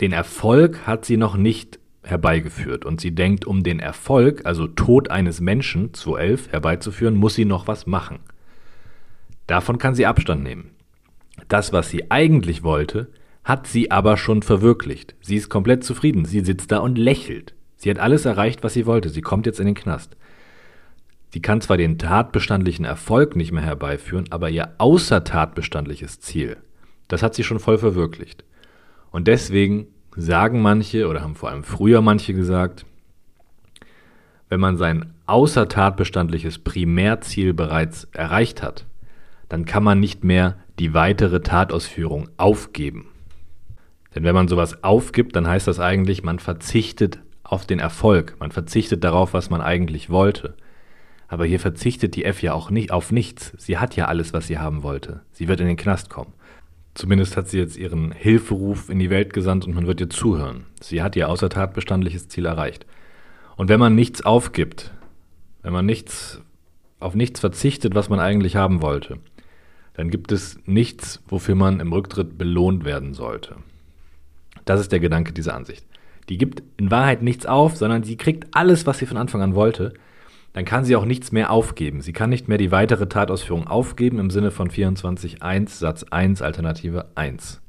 den 0.00 0.12
Erfolg 0.12 0.86
hat 0.86 1.04
sie 1.04 1.16
noch 1.16 1.36
nicht 1.36 1.78
herbeigeführt 2.02 2.84
und 2.84 3.00
sie 3.00 3.14
denkt, 3.14 3.44
um 3.44 3.62
den 3.62 3.80
Erfolg, 3.80 4.46
also 4.46 4.66
Tod 4.66 5.10
eines 5.10 5.40
Menschen, 5.40 5.92
211, 5.92 6.52
herbeizuführen, 6.52 7.14
muss 7.14 7.34
sie 7.34 7.44
noch 7.44 7.66
was 7.66 7.86
machen. 7.86 8.20
Davon 9.46 9.78
kann 9.78 9.94
sie 9.94 10.06
Abstand 10.06 10.42
nehmen. 10.42 10.70
Das, 11.48 11.72
was 11.72 11.90
sie 11.90 12.10
eigentlich 12.10 12.62
wollte, 12.62 13.10
hat 13.44 13.66
sie 13.66 13.90
aber 13.90 14.16
schon 14.16 14.42
verwirklicht. 14.42 15.14
Sie 15.20 15.36
ist 15.36 15.48
komplett 15.48 15.84
zufrieden. 15.84 16.24
Sie 16.24 16.40
sitzt 16.40 16.72
da 16.72 16.78
und 16.78 16.96
lächelt. 16.96 17.54
Sie 17.80 17.88
hat 17.88 17.98
alles 17.98 18.26
erreicht, 18.26 18.62
was 18.62 18.74
sie 18.74 18.84
wollte. 18.84 19.08
Sie 19.08 19.22
kommt 19.22 19.46
jetzt 19.46 19.58
in 19.58 19.64
den 19.64 19.74
Knast. 19.74 20.14
Sie 21.32 21.40
kann 21.40 21.62
zwar 21.62 21.78
den 21.78 21.96
tatbestandlichen 21.96 22.84
Erfolg 22.84 23.36
nicht 23.36 23.52
mehr 23.52 23.62
herbeiführen, 23.62 24.26
aber 24.28 24.50
ihr 24.50 24.74
außertatbestandliches 24.76 26.20
Ziel, 26.20 26.58
das 27.08 27.22
hat 27.22 27.34
sie 27.34 27.42
schon 27.42 27.58
voll 27.58 27.78
verwirklicht. 27.78 28.44
Und 29.10 29.28
deswegen 29.28 29.86
sagen 30.14 30.60
manche 30.60 31.08
oder 31.08 31.22
haben 31.22 31.34
vor 31.34 31.48
allem 31.48 31.64
früher 31.64 32.02
manche 32.02 32.34
gesagt, 32.34 32.84
wenn 34.50 34.60
man 34.60 34.76
sein 34.76 35.14
außertatbestandliches 35.24 36.58
Primärziel 36.58 37.54
bereits 37.54 38.08
erreicht 38.12 38.62
hat, 38.62 38.84
dann 39.48 39.64
kann 39.64 39.84
man 39.84 40.00
nicht 40.00 40.22
mehr 40.22 40.58
die 40.78 40.92
weitere 40.92 41.40
Tatausführung 41.40 42.28
aufgeben. 42.36 43.08
Denn 44.14 44.24
wenn 44.24 44.34
man 44.34 44.48
sowas 44.48 44.84
aufgibt, 44.84 45.34
dann 45.34 45.48
heißt 45.48 45.66
das 45.66 45.80
eigentlich, 45.80 46.22
man 46.22 46.40
verzichtet 46.40 47.20
auf 47.50 47.66
den 47.66 47.80
Erfolg, 47.80 48.36
man 48.38 48.52
verzichtet 48.52 49.02
darauf, 49.02 49.34
was 49.34 49.50
man 49.50 49.60
eigentlich 49.60 50.08
wollte. 50.08 50.54
Aber 51.26 51.44
hier 51.44 51.58
verzichtet 51.58 52.14
die 52.14 52.24
F 52.24 52.42
ja 52.42 52.52
auch 52.52 52.70
nicht 52.70 52.92
auf 52.92 53.10
nichts. 53.10 53.52
Sie 53.58 53.78
hat 53.78 53.96
ja 53.96 54.06
alles, 54.06 54.32
was 54.32 54.46
sie 54.46 54.58
haben 54.58 54.84
wollte. 54.84 55.22
Sie 55.32 55.48
wird 55.48 55.60
in 55.60 55.66
den 55.66 55.76
Knast 55.76 56.10
kommen. 56.10 56.32
Zumindest 56.94 57.36
hat 57.36 57.48
sie 57.48 57.58
jetzt 57.58 57.76
ihren 57.76 58.12
Hilferuf 58.12 58.88
in 58.88 59.00
die 59.00 59.10
Welt 59.10 59.32
gesandt 59.32 59.64
und 59.64 59.74
man 59.74 59.88
wird 59.88 60.00
ihr 60.00 60.10
zuhören. 60.10 60.66
Sie 60.80 61.02
hat 61.02 61.16
ihr 61.16 61.28
außertatbestandliches 61.28 62.28
Ziel 62.28 62.46
erreicht. 62.46 62.86
Und 63.56 63.68
wenn 63.68 63.80
man 63.80 63.96
nichts 63.96 64.24
aufgibt, 64.24 64.92
wenn 65.62 65.72
man 65.72 65.86
nichts, 65.86 66.40
auf 67.00 67.14
nichts 67.14 67.40
verzichtet, 67.40 67.96
was 67.96 68.08
man 68.08 68.20
eigentlich 68.20 68.54
haben 68.54 68.80
wollte, 68.80 69.18
dann 69.94 70.10
gibt 70.10 70.30
es 70.30 70.58
nichts, 70.66 71.20
wofür 71.26 71.56
man 71.56 71.80
im 71.80 71.92
Rücktritt 71.92 72.38
belohnt 72.38 72.84
werden 72.84 73.12
sollte. 73.12 73.56
Das 74.64 74.80
ist 74.80 74.92
der 74.92 75.00
Gedanke 75.00 75.32
dieser 75.32 75.54
Ansicht. 75.54 75.84
Die 76.30 76.38
gibt 76.38 76.62
in 76.76 76.90
Wahrheit 76.92 77.22
nichts 77.22 77.44
auf, 77.44 77.76
sondern 77.76 78.04
sie 78.04 78.16
kriegt 78.16 78.46
alles, 78.52 78.86
was 78.86 78.98
sie 78.98 79.06
von 79.06 79.16
Anfang 79.16 79.42
an 79.42 79.56
wollte, 79.56 79.92
dann 80.52 80.64
kann 80.64 80.84
sie 80.84 80.94
auch 80.94 81.04
nichts 81.04 81.32
mehr 81.32 81.50
aufgeben. 81.50 82.00
Sie 82.00 82.12
kann 82.12 82.30
nicht 82.30 82.46
mehr 82.46 82.56
die 82.56 82.70
weitere 82.70 83.08
Tatausführung 83.08 83.66
aufgeben 83.66 84.18
im 84.20 84.30
Sinne 84.30 84.52
von 84.52 84.70
24.1 84.70 85.68
Satz 85.68 86.04
1 86.04 86.40
Alternative 86.40 87.06
1. 87.16 87.60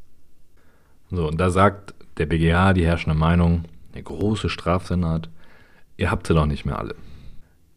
So, 1.10 1.28
und 1.28 1.40
da 1.40 1.50
sagt 1.50 1.96
der 2.18 2.28
BGH 2.28 2.74
die 2.74 2.86
herrschende 2.86 3.18
Meinung, 3.18 3.66
der 3.96 4.04
große 4.04 4.48
Strafsenat, 4.50 5.30
ihr 5.98 6.12
habt 6.12 6.28
sie 6.28 6.36
doch 6.36 6.46
nicht 6.46 6.66
mehr 6.66 6.78
alle. 6.78 6.96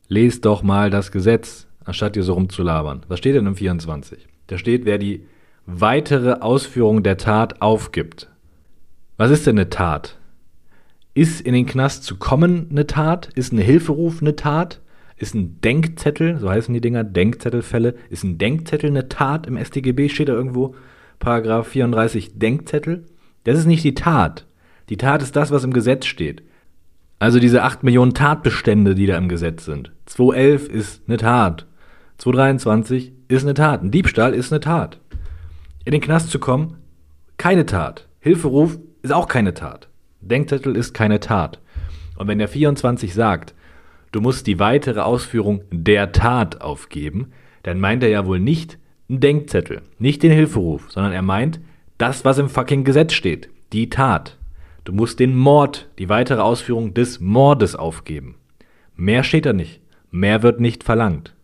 Lest 0.09 0.45
doch 0.45 0.63
mal 0.63 0.91
das 0.91 1.11
Gesetz, 1.11 1.67
anstatt 1.85 2.15
ihr 2.17 2.23
so 2.23 2.35
rumzulabern. 2.35 3.05
Was 3.09 3.19
steht 3.19 3.35
denn 3.35 3.47
im 3.47 3.57
24? 3.57 4.29
Da 4.49 4.59
steht, 4.59 4.85
wer 4.85 4.99
die 4.99 5.27
weitere 5.65 6.35
Ausführung 6.41 7.03
der 7.03 7.17
Tat 7.17 7.63
aufgibt. 7.63 8.29
Was 9.17 9.31
ist 9.31 9.47
denn 9.47 9.59
eine 9.59 9.71
Tat? 9.71 10.19
Ist 11.17 11.41
in 11.41 11.55
den 11.55 11.67
Knast 11.67 12.03
zu 12.03 12.17
kommen 12.17 12.67
eine 12.71 12.89
Tat? 12.89 13.29
Ist 13.37 13.53
ein 13.53 13.59
Hilferuf 13.59 14.21
eine 14.21 14.35
Tat? 14.35 14.81
Ist 15.17 15.37
ein 15.37 15.61
Denkzettel, 15.61 16.39
so 16.41 16.51
heißen 16.51 16.75
die 16.75 16.81
Dinger, 16.81 17.05
Denkzettelfälle, 17.05 17.95
ist 18.11 18.25
ein 18.25 18.37
Denkzettel 18.37 18.91
eine 18.91 19.09
Tat 19.09 19.47
im 19.47 19.57
StGB? 19.57 20.09
Steht 20.09 20.29
da 20.29 20.33
irgendwo, 20.33 20.75
Paragraph 21.21 21.69
34, 21.69 22.37
Denkzettel? 22.41 23.07
Das 23.45 23.57
ist 23.57 23.67
nicht 23.67 23.85
die 23.85 23.95
Tat. 23.95 24.47
Die 24.89 24.97
Tat 24.97 25.23
ist 25.23 25.37
das, 25.37 25.53
was 25.53 25.63
im 25.63 25.73
Gesetz 25.73 26.07
steht. 26.07 26.43
Also 27.21 27.39
diese 27.39 27.63
8 27.63 27.85
Millionen 27.85 28.15
Tatbestände, 28.15 28.97
die 28.97 29.07
da 29.07 29.17
im 29.17 29.29
Gesetz 29.29 29.65
sind. 29.65 29.93
211 30.07 30.69
ist 30.69 31.03
eine 31.07 31.17
Tat. 31.17 31.67
223 32.19 33.13
ist 33.29 33.45
eine 33.45 33.55
Tat. 33.55 33.83
Ein 33.83 33.93
Diebstahl 33.93 34.35
ist 34.35 34.53
eine 34.53 34.61
Tat. 34.61 34.99
In 35.85 35.93
den 35.93 36.01
Knast 36.01 36.31
zu 36.31 36.41
kommen, 36.41 36.79
keine 37.37 37.67
Tat. 37.67 38.09
Hilferuf 38.19 38.81
ist 39.03 39.13
auch 39.13 39.29
keine 39.29 39.55
Tat. 39.55 39.89
Denkzettel 40.29 40.77
ist 40.77 40.95
keine 40.95 41.21
Tat. 41.21 41.61
Und 42.17 42.29
wenn 42.29 42.39
der 42.39 42.49
24 42.49 43.15
sagt, 43.15 43.55
du 44.13 44.21
musst 44.21 44.47
die 44.47 44.59
weitere 44.59 45.01
Ausführung 45.01 45.63
der 45.71 46.13
Tat 46.13 46.61
aufgeben, 46.61 47.33
dann 47.63 47.81
meint 47.81 48.03
er 48.03 48.09
ja 48.09 48.27
wohl 48.27 48.41
nicht 48.41 48.79
einen 49.09 49.21
Denkzettel, 49.21 49.83
nicht 49.99 50.23
den 50.23 50.33
Hilferuf, 50.33 50.91
sondern 50.91 51.13
er 51.13 51.23
meint 51.23 51.61
das, 51.99 52.25
was 52.25 52.39
im 52.39 52.49
fucking 52.49 52.85
Gesetz 52.85 53.13
steht, 53.13 53.49
die 53.73 53.91
Tat. 53.91 54.39
Du 54.85 54.93
musst 54.93 55.19
den 55.21 55.37
Mord, 55.37 55.89
die 55.99 56.09
weitere 56.09 56.41
Ausführung 56.41 56.95
des 56.95 57.21
Mordes 57.21 57.75
aufgeben. 57.75 58.37
Mehr 58.97 59.25
steht 59.25 59.47
da 59.47 59.53
nicht, 59.53 59.81
mehr 60.11 60.43
wird 60.43 60.61
nicht 60.61 60.85
verlangt. 60.85 61.35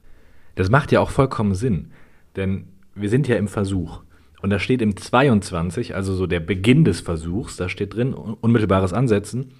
Das 0.56 0.70
macht 0.70 0.92
ja 0.92 1.00
auch 1.00 1.10
vollkommen 1.10 1.54
Sinn, 1.54 1.90
denn 2.36 2.64
wir 2.94 3.08
sind 3.08 3.28
ja 3.28 3.36
im 3.36 3.48
Versuch. 3.48 4.02
Und 4.42 4.50
da 4.50 4.58
steht 4.58 4.82
im 4.82 4.96
22, 4.96 5.94
also 5.94 6.14
so 6.14 6.26
der 6.26 6.40
Beginn 6.40 6.84
des 6.84 7.00
Versuchs, 7.00 7.56
da 7.56 7.68
steht 7.68 7.94
drin, 7.94 8.14
unmittelbares 8.14 8.92
Ansetzen, 8.92 9.52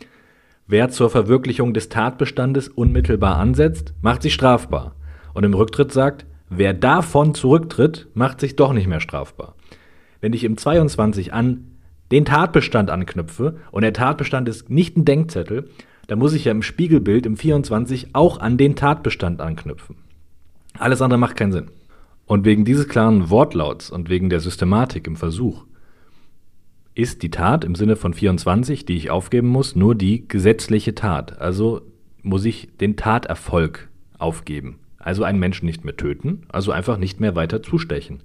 wer 0.66 0.88
zur 0.88 1.10
Verwirklichung 1.10 1.74
des 1.74 1.88
Tatbestandes 1.88 2.68
unmittelbar 2.68 3.36
ansetzt, 3.36 3.92
macht 4.00 4.22
sich 4.22 4.34
strafbar. 4.34 4.94
Und 5.34 5.44
im 5.44 5.54
Rücktritt 5.54 5.92
sagt, 5.92 6.26
wer 6.48 6.72
davon 6.72 7.34
zurücktritt, 7.34 8.08
macht 8.14 8.40
sich 8.40 8.56
doch 8.56 8.72
nicht 8.72 8.86
mehr 8.86 9.00
strafbar. 9.00 9.54
Wenn 10.20 10.32
ich 10.32 10.44
im 10.44 10.56
22 10.56 11.32
an 11.32 11.66
den 12.10 12.24
Tatbestand 12.24 12.90
anknüpfe 12.90 13.56
und 13.70 13.82
der 13.82 13.92
Tatbestand 13.92 14.48
ist 14.48 14.70
nicht 14.70 14.96
ein 14.96 15.04
Denkzettel, 15.04 15.68
dann 16.08 16.18
muss 16.18 16.32
ich 16.32 16.46
ja 16.46 16.50
im 16.50 16.62
Spiegelbild 16.62 17.24
im 17.24 17.36
24 17.36 18.14
auch 18.14 18.40
an 18.40 18.56
den 18.56 18.74
Tatbestand 18.74 19.40
anknüpfen. 19.40 19.96
Alles 20.78 21.02
andere 21.02 21.18
macht 21.18 21.36
keinen 21.36 21.52
Sinn. 21.52 21.70
Und 22.30 22.44
wegen 22.44 22.64
dieses 22.64 22.86
klaren 22.86 23.28
Wortlauts 23.28 23.90
und 23.90 24.08
wegen 24.08 24.30
der 24.30 24.38
Systematik 24.38 25.08
im 25.08 25.16
Versuch 25.16 25.66
ist 26.94 27.24
die 27.24 27.30
Tat 27.32 27.64
im 27.64 27.74
Sinne 27.74 27.96
von 27.96 28.14
24, 28.14 28.84
die 28.84 28.96
ich 28.96 29.10
aufgeben 29.10 29.48
muss, 29.48 29.74
nur 29.74 29.96
die 29.96 30.28
gesetzliche 30.28 30.94
Tat. 30.94 31.40
Also 31.40 31.80
muss 32.22 32.44
ich 32.44 32.68
den 32.80 32.94
Taterfolg 32.94 33.88
aufgeben. 34.16 34.78
Also 34.96 35.24
einen 35.24 35.40
Menschen 35.40 35.66
nicht 35.66 35.84
mehr 35.84 35.96
töten, 35.96 36.42
also 36.50 36.70
einfach 36.70 36.98
nicht 36.98 37.18
mehr 37.18 37.34
weiter 37.34 37.64
zustechen. 37.64 38.22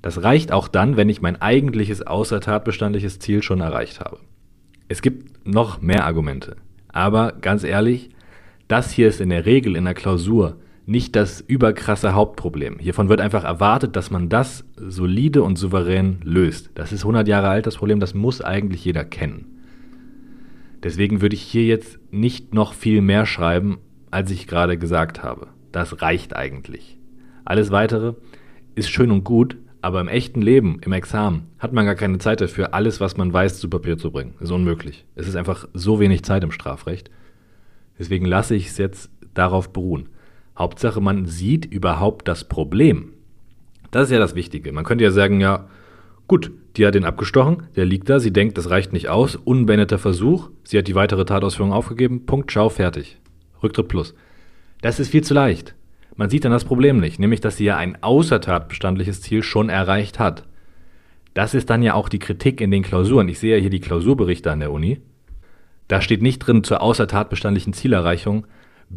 Das 0.00 0.22
reicht 0.22 0.50
auch 0.50 0.66
dann, 0.66 0.96
wenn 0.96 1.10
ich 1.10 1.20
mein 1.20 1.38
eigentliches 1.42 2.00
außertatbestandliches 2.00 3.18
Ziel 3.18 3.42
schon 3.42 3.60
erreicht 3.60 4.00
habe. 4.00 4.20
Es 4.88 5.02
gibt 5.02 5.46
noch 5.46 5.82
mehr 5.82 6.06
Argumente. 6.06 6.56
Aber 6.88 7.32
ganz 7.32 7.62
ehrlich, 7.62 8.08
das 8.68 8.90
hier 8.90 9.08
ist 9.08 9.20
in 9.20 9.28
der 9.28 9.44
Regel 9.44 9.76
in 9.76 9.84
der 9.84 9.92
Klausur 9.92 10.56
nicht 10.84 11.14
das 11.14 11.40
überkrasse 11.40 12.14
Hauptproblem. 12.14 12.78
Hiervon 12.78 13.08
wird 13.08 13.20
einfach 13.20 13.44
erwartet, 13.44 13.96
dass 13.96 14.10
man 14.10 14.28
das 14.28 14.64
solide 14.76 15.42
und 15.42 15.56
souverän 15.56 16.18
löst. 16.24 16.70
Das 16.74 16.92
ist 16.92 17.02
100 17.02 17.28
Jahre 17.28 17.48
alt, 17.48 17.66
das 17.66 17.76
Problem, 17.76 18.00
das 18.00 18.14
muss 18.14 18.40
eigentlich 18.40 18.84
jeder 18.84 19.04
kennen. 19.04 19.46
Deswegen 20.82 21.20
würde 21.20 21.36
ich 21.36 21.42
hier 21.42 21.64
jetzt 21.64 22.00
nicht 22.10 22.54
noch 22.54 22.74
viel 22.74 23.00
mehr 23.00 23.26
schreiben, 23.26 23.78
als 24.10 24.30
ich 24.30 24.48
gerade 24.48 24.76
gesagt 24.76 25.22
habe. 25.22 25.48
Das 25.70 26.02
reicht 26.02 26.34
eigentlich. 26.34 26.98
Alles 27.44 27.70
Weitere 27.70 28.14
ist 28.74 28.90
schön 28.90 29.10
und 29.10 29.24
gut, 29.24 29.56
aber 29.80 30.00
im 30.00 30.08
echten 30.08 30.42
Leben, 30.42 30.78
im 30.82 30.92
Examen, 30.92 31.48
hat 31.58 31.72
man 31.72 31.84
gar 31.84 31.94
keine 31.94 32.18
Zeit 32.18 32.40
dafür, 32.40 32.74
alles, 32.74 33.00
was 33.00 33.16
man 33.16 33.32
weiß, 33.32 33.58
zu 33.58 33.68
Papier 33.68 33.98
zu 33.98 34.10
bringen. 34.10 34.34
Ist 34.40 34.50
unmöglich. 34.50 35.04
Es 35.14 35.28
ist 35.28 35.36
einfach 35.36 35.68
so 35.74 36.00
wenig 36.00 36.24
Zeit 36.24 36.44
im 36.44 36.52
Strafrecht. 36.52 37.10
Deswegen 37.98 38.26
lasse 38.26 38.54
ich 38.54 38.68
es 38.68 38.78
jetzt 38.78 39.10
darauf 39.34 39.72
beruhen. 39.72 40.08
Hauptsache, 40.62 41.00
man 41.00 41.26
sieht 41.26 41.66
überhaupt 41.66 42.28
das 42.28 42.44
Problem. 42.44 43.14
Das 43.90 44.04
ist 44.04 44.12
ja 44.12 44.20
das 44.20 44.36
Wichtige. 44.36 44.72
Man 44.72 44.84
könnte 44.84 45.02
ja 45.02 45.10
sagen, 45.10 45.40
ja, 45.40 45.66
gut, 46.28 46.52
die 46.76 46.86
hat 46.86 46.94
den 46.94 47.04
abgestochen, 47.04 47.64
der 47.74 47.84
liegt 47.84 48.08
da, 48.08 48.20
sie 48.20 48.32
denkt, 48.32 48.56
das 48.56 48.70
reicht 48.70 48.92
nicht 48.92 49.08
aus, 49.08 49.34
unbeendeter 49.34 49.98
Versuch, 49.98 50.50
sie 50.62 50.78
hat 50.78 50.86
die 50.86 50.94
weitere 50.94 51.24
Tatausführung 51.24 51.72
aufgegeben, 51.72 52.26
Punkt, 52.26 52.52
schau, 52.52 52.68
fertig. 52.68 53.18
Rücktritt 53.60 53.88
plus. 53.88 54.14
Das 54.80 55.00
ist 55.00 55.10
viel 55.10 55.24
zu 55.24 55.34
leicht. 55.34 55.74
Man 56.14 56.30
sieht 56.30 56.44
dann 56.44 56.52
das 56.52 56.64
Problem 56.64 57.00
nicht, 57.00 57.18
nämlich 57.18 57.40
dass 57.40 57.56
sie 57.56 57.64
ja 57.64 57.76
ein 57.76 58.00
außertatbestandliches 58.00 59.20
Ziel 59.20 59.42
schon 59.42 59.68
erreicht 59.68 60.20
hat. 60.20 60.44
Das 61.34 61.54
ist 61.54 61.70
dann 61.70 61.82
ja 61.82 61.94
auch 61.94 62.08
die 62.08 62.20
Kritik 62.20 62.60
in 62.60 62.70
den 62.70 62.84
Klausuren. 62.84 63.28
Ich 63.28 63.40
sehe 63.40 63.56
ja 63.56 63.60
hier 63.60 63.70
die 63.70 63.80
Klausurberichte 63.80 64.50
an 64.52 64.60
der 64.60 64.70
Uni. 64.70 65.00
Da 65.88 66.00
steht 66.00 66.22
nicht 66.22 66.38
drin 66.38 66.62
zur 66.62 66.82
außertatbestandlichen 66.82 67.72
Zielerreichung, 67.72 68.46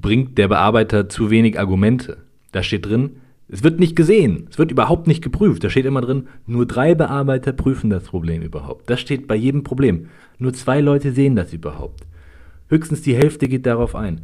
bringt 0.02 0.38
der 0.38 0.48
Bearbeiter 0.48 1.10
zu 1.10 1.30
wenig 1.30 1.60
Argumente. 1.60 2.18
Da 2.52 2.64
steht 2.64 2.86
drin, 2.86 3.18
es 3.48 3.64
wird 3.64 3.80
nicht 3.80 3.96
gesehen, 3.96 4.48
es 4.50 4.58
wird 4.58 4.72
überhaupt 4.72 5.08
nicht 5.08 5.24
geprüft. 5.24 5.64
Da 5.64 5.70
steht 5.70 5.86
immer 5.86 6.02
drin, 6.02 6.28
nur 6.46 6.66
drei 6.66 6.96
Bearbeiter 6.96 7.54
prüfen 7.54 7.90
das 7.90 8.06
Problem 8.06 8.42
überhaupt. 8.42 8.90
Das 8.90 9.00
steht 9.00 9.28
bei 9.28 9.36
jedem 9.36 9.64
Problem. 9.64 10.08
Nur 10.40 10.54
zwei 10.54 10.82
Leute 10.82 11.12
sehen 11.12 11.36
das 11.36 11.54
überhaupt. 11.54 12.06
Höchstens 12.70 13.02
die 13.04 13.16
Hälfte 13.16 13.48
geht 13.48 13.66
darauf 13.66 13.96
ein. 13.96 14.22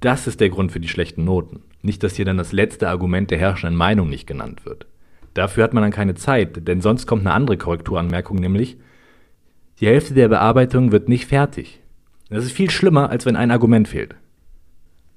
Das 0.00 0.26
ist 0.26 0.40
der 0.40 0.48
Grund 0.48 0.72
für 0.72 0.80
die 0.80 0.88
schlechten 0.88 1.24
Noten. 1.24 1.60
Nicht, 1.82 2.02
dass 2.02 2.16
hier 2.16 2.24
dann 2.24 2.38
das 2.38 2.52
letzte 2.52 2.88
Argument 2.88 3.30
der 3.30 3.38
herrschenden 3.38 3.76
Meinung 3.76 4.08
nicht 4.08 4.26
genannt 4.26 4.64
wird. 4.64 4.86
Dafür 5.34 5.64
hat 5.64 5.74
man 5.74 5.82
dann 5.82 5.92
keine 5.92 6.14
Zeit, 6.14 6.66
denn 6.66 6.80
sonst 6.80 7.06
kommt 7.06 7.22
eine 7.22 7.34
andere 7.34 7.56
Korrekturanmerkung, 7.56 8.36
nämlich 8.36 8.78
die 9.80 9.86
Hälfte 9.86 10.14
der 10.14 10.28
Bearbeitung 10.28 10.92
wird 10.92 11.08
nicht 11.08 11.26
fertig. 11.26 11.80
Das 12.30 12.44
ist 12.44 12.52
viel 12.52 12.70
schlimmer, 12.70 13.10
als 13.10 13.26
wenn 13.26 13.36
ein 13.36 13.50
Argument 13.50 13.88
fehlt. 13.88 14.14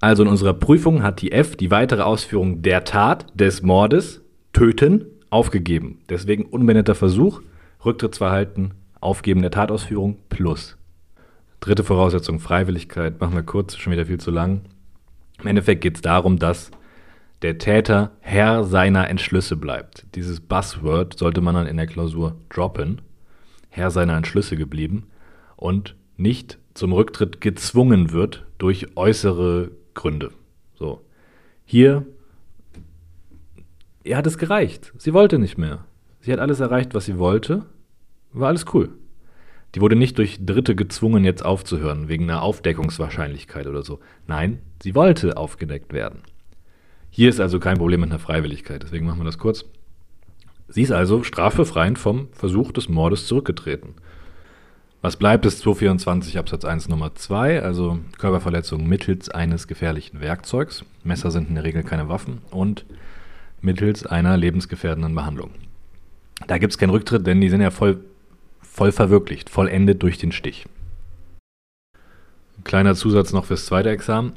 Also 0.06 0.22
in 0.22 0.30
unserer 0.30 0.54
Prüfung 0.54 1.02
hat 1.02 1.20
die 1.24 1.32
F 1.32 1.56
die 1.56 1.72
weitere 1.72 2.04
Ausführung 2.04 2.62
der 2.62 2.84
Tat 2.84 3.26
des 3.34 3.64
Mordes, 3.64 4.22
Töten, 4.54 5.08
aufgegeben. 5.32 5.98
Deswegen 6.10 6.46
unbeendeter 6.46 6.94
Versuch, 6.94 7.42
Rücktrittsverhalten, 7.84 8.76
Aufgeben 9.02 9.42
der 9.42 9.50
Tatausführung 9.50 10.20
plus. 10.30 10.78
Dritte 11.60 11.84
Voraussetzung, 11.84 12.40
Freiwilligkeit. 12.40 13.20
Machen 13.20 13.34
wir 13.34 13.42
kurz, 13.42 13.78
schon 13.78 13.94
wieder 13.94 14.06
viel 14.06 14.20
zu 14.20 14.30
lang. 14.30 14.62
Im 15.42 15.48
Endeffekt 15.48 15.82
geht 15.82 15.96
es 15.96 16.02
darum, 16.04 16.38
dass 16.38 16.70
der 17.42 17.58
Täter 17.58 18.12
Herr 18.20 18.64
seiner 18.64 19.10
Entschlüsse 19.10 19.56
bleibt. 19.56 20.06
Dieses 20.14 20.40
Buzzword 20.40 21.18
sollte 21.18 21.42
man 21.42 21.56
dann 21.56 21.66
in 21.66 21.78
der 21.78 21.88
Klausur 21.88 22.36
droppen. 22.50 23.02
Herr 23.70 23.90
seiner 23.90 24.18
Entschlüsse 24.18 24.56
geblieben 24.56 25.08
und 25.56 25.96
nicht 26.16 26.60
zum 26.76 26.94
Rücktritt 26.94 27.42
gezwungen 27.42 28.12
wird 28.12 28.46
durch 28.60 28.96
äußere 28.96 29.72
Gründe. 29.96 30.32
So. 30.76 31.02
Hier, 31.66 32.06
ihr 34.04 34.18
hat 34.18 34.28
es 34.28 34.38
gereicht. 34.38 34.94
Sie 34.98 35.14
wollte 35.14 35.40
nicht 35.40 35.58
mehr. 35.58 35.86
Sie 36.22 36.32
hat 36.32 36.40
alles 36.40 36.60
erreicht, 36.60 36.94
was 36.94 37.06
sie 37.06 37.18
wollte. 37.18 37.66
War 38.32 38.50
alles 38.50 38.66
cool. 38.74 38.90
Die 39.74 39.82
wurde 39.82 39.96
nicht 39.96 40.18
durch 40.18 40.46
Dritte 40.46 40.76
gezwungen, 40.76 41.26
jetzt 41.26 41.44
aufzuhören, 41.44 42.08
wegen 42.08 42.24
einer 42.30 42.42
Aufdeckungswahrscheinlichkeit 42.42 43.68
oder 43.68 43.84
so. 43.84 44.00
Nein, 44.26 44.60
sie 44.82 44.96
wollte 44.96 45.36
aufgedeckt 45.36 45.92
werden. 45.92 46.22
Hier 47.10 47.30
ist 47.30 47.42
also 47.42 47.60
kein 47.60 47.78
Problem 47.78 48.02
mit 48.02 48.10
einer 48.10 48.20
Freiwilligkeit, 48.20 48.84
deswegen 48.84 49.06
machen 49.06 49.20
wir 49.20 49.26
das 49.26 49.38
kurz. 49.38 49.66
Sie 50.68 50.82
ist 50.82 50.92
also 50.92 51.24
strafbefreiend 51.24 52.00
vom 52.00 52.30
Versuch 52.32 52.72
des 52.72 52.90
Mordes 52.90 53.28
zurückgetreten. 53.28 53.96
Was 55.06 55.18
bleibt, 55.18 55.46
ist 55.46 55.60
224 55.60 56.40
Absatz 56.40 56.66
1 56.66 56.90
Nummer 56.90 57.14
2, 57.14 57.62
also 57.62 58.00
Körperverletzung 58.18 58.88
mittels 58.88 59.30
eines 59.30 59.68
gefährlichen 59.68 60.20
Werkzeugs. 60.20 60.84
Messer 61.04 61.30
sind 61.30 61.48
in 61.48 61.54
der 61.54 61.64
Regel 61.64 61.84
keine 61.84 62.10
Waffen 62.10 62.42
und 62.50 62.86
mittels 63.62 64.08
einer 64.08 64.36
lebensgefährdenden 64.36 65.14
Behandlung. 65.14 65.52
Da 66.48 66.58
gibt 66.58 66.74
es 66.74 66.80
keinen 66.80 66.90
Rücktritt, 66.90 67.28
denn 67.28 67.40
die 67.40 67.50
sind 67.50 67.62
ja 67.62 67.70
voll, 67.70 68.00
voll 68.64 68.92
verwirklicht, 68.92 69.52
vollendet 69.52 70.02
durch 70.02 70.18
den 70.18 70.32
Stich. 70.32 70.66
Kleiner 72.64 72.96
Zusatz 72.96 73.32
noch 73.32 73.46
fürs 73.46 73.68
zweite 73.68 73.92
Examen. 73.92 74.34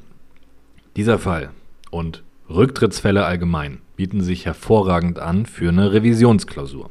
Dieser 0.97 1.19
Fall 1.19 1.49
und 1.91 2.23
Rücktrittsfälle 2.51 3.25
allgemein 3.25 3.79
bieten 3.97 4.21
sich 4.21 4.45
hervorragend 4.45 5.19
an 5.19 5.47
für 5.47 5.71
eine 5.71 5.95
Revisionsklausur. 5.95 6.91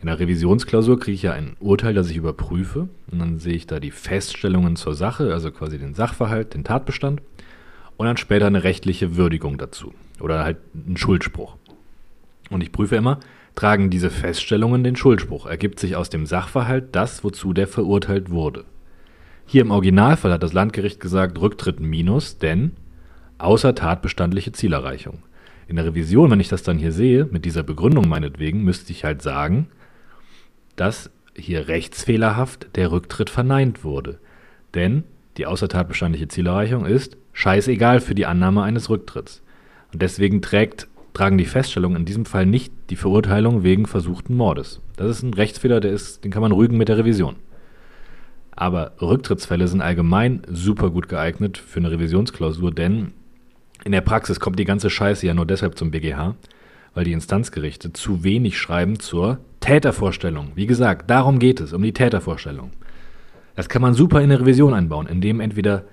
In 0.00 0.06
der 0.06 0.20
Revisionsklausur 0.20 1.00
kriege 1.00 1.14
ich 1.14 1.22
ja 1.22 1.32
ein 1.32 1.56
Urteil, 1.58 1.92
das 1.92 2.10
ich 2.10 2.16
überprüfe. 2.16 2.88
Und 3.10 3.18
dann 3.18 3.38
sehe 3.38 3.54
ich 3.54 3.66
da 3.66 3.80
die 3.80 3.90
Feststellungen 3.90 4.76
zur 4.76 4.94
Sache, 4.94 5.32
also 5.32 5.50
quasi 5.50 5.78
den 5.78 5.94
Sachverhalt, 5.94 6.54
den 6.54 6.64
Tatbestand. 6.64 7.20
Und 7.96 8.06
dann 8.06 8.16
später 8.16 8.46
eine 8.46 8.62
rechtliche 8.62 9.16
Würdigung 9.16 9.58
dazu. 9.58 9.92
Oder 10.20 10.44
halt 10.44 10.58
einen 10.86 10.96
Schuldspruch. 10.96 11.56
Und 12.50 12.62
ich 12.62 12.70
prüfe 12.70 12.94
immer, 12.94 13.18
tragen 13.56 13.90
diese 13.90 14.10
Feststellungen 14.10 14.84
den 14.84 14.94
Schuldspruch? 14.94 15.46
Ergibt 15.46 15.80
sich 15.80 15.96
aus 15.96 16.10
dem 16.10 16.26
Sachverhalt 16.26 16.90
das, 16.92 17.24
wozu 17.24 17.52
der 17.52 17.66
verurteilt 17.66 18.30
wurde? 18.30 18.64
Hier 19.46 19.62
im 19.62 19.72
Originalfall 19.72 20.32
hat 20.32 20.42
das 20.42 20.52
Landgericht 20.52 21.00
gesagt, 21.00 21.40
Rücktritt 21.40 21.80
minus, 21.80 22.38
denn 22.38 22.72
außer 23.38 23.74
tatbestandliche 23.74 24.52
Zielerreichung. 24.52 25.22
In 25.66 25.76
der 25.76 25.86
Revision, 25.86 26.30
wenn 26.30 26.40
ich 26.40 26.48
das 26.48 26.62
dann 26.62 26.78
hier 26.78 26.92
sehe, 26.92 27.24
mit 27.24 27.44
dieser 27.44 27.62
Begründung 27.62 28.08
meinetwegen, 28.08 28.62
müsste 28.62 28.92
ich 28.92 29.04
halt 29.04 29.22
sagen, 29.22 29.68
dass 30.80 31.10
hier 31.34 31.68
rechtsfehlerhaft 31.68 32.68
der 32.76 32.90
Rücktritt 32.90 33.30
verneint 33.30 33.84
wurde. 33.84 34.18
Denn 34.74 35.04
die 35.36 35.46
außer 35.46 35.68
tatbestandliche 35.68 36.28
Zielerreichung 36.28 36.84
ist 36.84 37.16
scheißegal 37.32 38.00
für 38.00 38.14
die 38.14 38.26
Annahme 38.26 38.62
eines 38.62 38.90
Rücktritts. 38.90 39.42
Und 39.92 40.02
deswegen 40.02 40.42
trägt, 40.42 40.88
tragen 41.14 41.38
die 41.38 41.46
Feststellungen 41.46 41.98
in 41.98 42.04
diesem 42.04 42.24
Fall 42.24 42.46
nicht 42.46 42.72
die 42.90 42.96
Verurteilung 42.96 43.62
wegen 43.62 43.86
versuchten 43.86 44.36
Mordes. 44.36 44.80
Das 44.96 45.08
ist 45.10 45.22
ein 45.22 45.34
Rechtsfehler, 45.34 45.80
der 45.80 45.92
ist, 45.92 46.24
den 46.24 46.30
kann 46.30 46.42
man 46.42 46.52
rügen 46.52 46.76
mit 46.76 46.88
der 46.88 46.98
Revision. 46.98 47.36
Aber 48.50 48.92
Rücktrittsfälle 49.00 49.68
sind 49.68 49.80
allgemein 49.80 50.42
super 50.48 50.90
gut 50.90 51.08
geeignet 51.08 51.58
für 51.58 51.78
eine 51.78 51.92
Revisionsklausur, 51.92 52.72
denn 52.72 53.12
in 53.84 53.92
der 53.92 54.00
Praxis 54.00 54.40
kommt 54.40 54.58
die 54.58 54.64
ganze 54.64 54.90
Scheiße 54.90 55.24
ja 55.24 55.34
nur 55.34 55.46
deshalb 55.46 55.78
zum 55.78 55.92
BGH, 55.92 56.34
weil 56.94 57.04
die 57.04 57.12
Instanzgerichte 57.12 57.92
zu 57.92 58.24
wenig 58.24 58.58
schreiben 58.58 58.98
zur 58.98 59.38
Tätervorstellung. 59.68 60.52
Wie 60.54 60.66
gesagt, 60.66 61.10
darum 61.10 61.38
geht 61.38 61.60
es, 61.60 61.74
um 61.74 61.82
die 61.82 61.92
Tätervorstellung. 61.92 62.70
Das 63.54 63.68
kann 63.68 63.82
man 63.82 63.92
super 63.92 64.22
in 64.22 64.30
eine 64.30 64.40
Revision 64.40 64.72
einbauen, 64.72 65.06
indem 65.06 65.40
entweder 65.40 65.84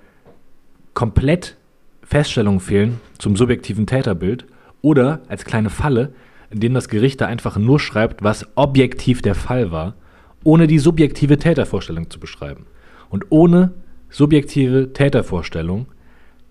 komplett 0.94 1.58
Feststellungen 2.02 2.60
fehlen 2.60 3.00
zum 3.18 3.36
subjektiven 3.36 3.86
Täterbild 3.86 4.46
oder 4.80 5.20
als 5.28 5.44
kleine 5.44 5.68
Falle, 5.68 6.14
indem 6.48 6.72
das 6.72 6.88
Gericht 6.88 7.20
da 7.20 7.26
einfach 7.26 7.58
nur 7.58 7.78
schreibt, 7.78 8.24
was 8.24 8.46
objektiv 8.54 9.20
der 9.20 9.34
Fall 9.34 9.70
war, 9.70 9.94
ohne 10.42 10.66
die 10.66 10.78
subjektive 10.78 11.36
Tätervorstellung 11.36 12.08
zu 12.08 12.18
beschreiben. 12.18 12.64
Und 13.10 13.26
ohne 13.28 13.74
subjektive 14.08 14.94
Tätervorstellung 14.94 15.84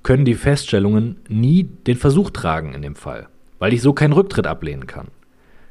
können 0.04 0.26
die 0.26 0.36
Feststellungen 0.36 1.16
nie 1.28 1.64
den 1.64 1.98
Versuch 1.98 2.30
tragen 2.30 2.76
in 2.76 2.84
dem 2.84 2.94
Fall, 2.94 3.30
weil 3.58 3.74
ich 3.74 3.82
so 3.82 3.94
keinen 3.94 4.14
Rücktritt 4.14 4.46
ablehnen 4.46 4.86
kann. 4.86 5.08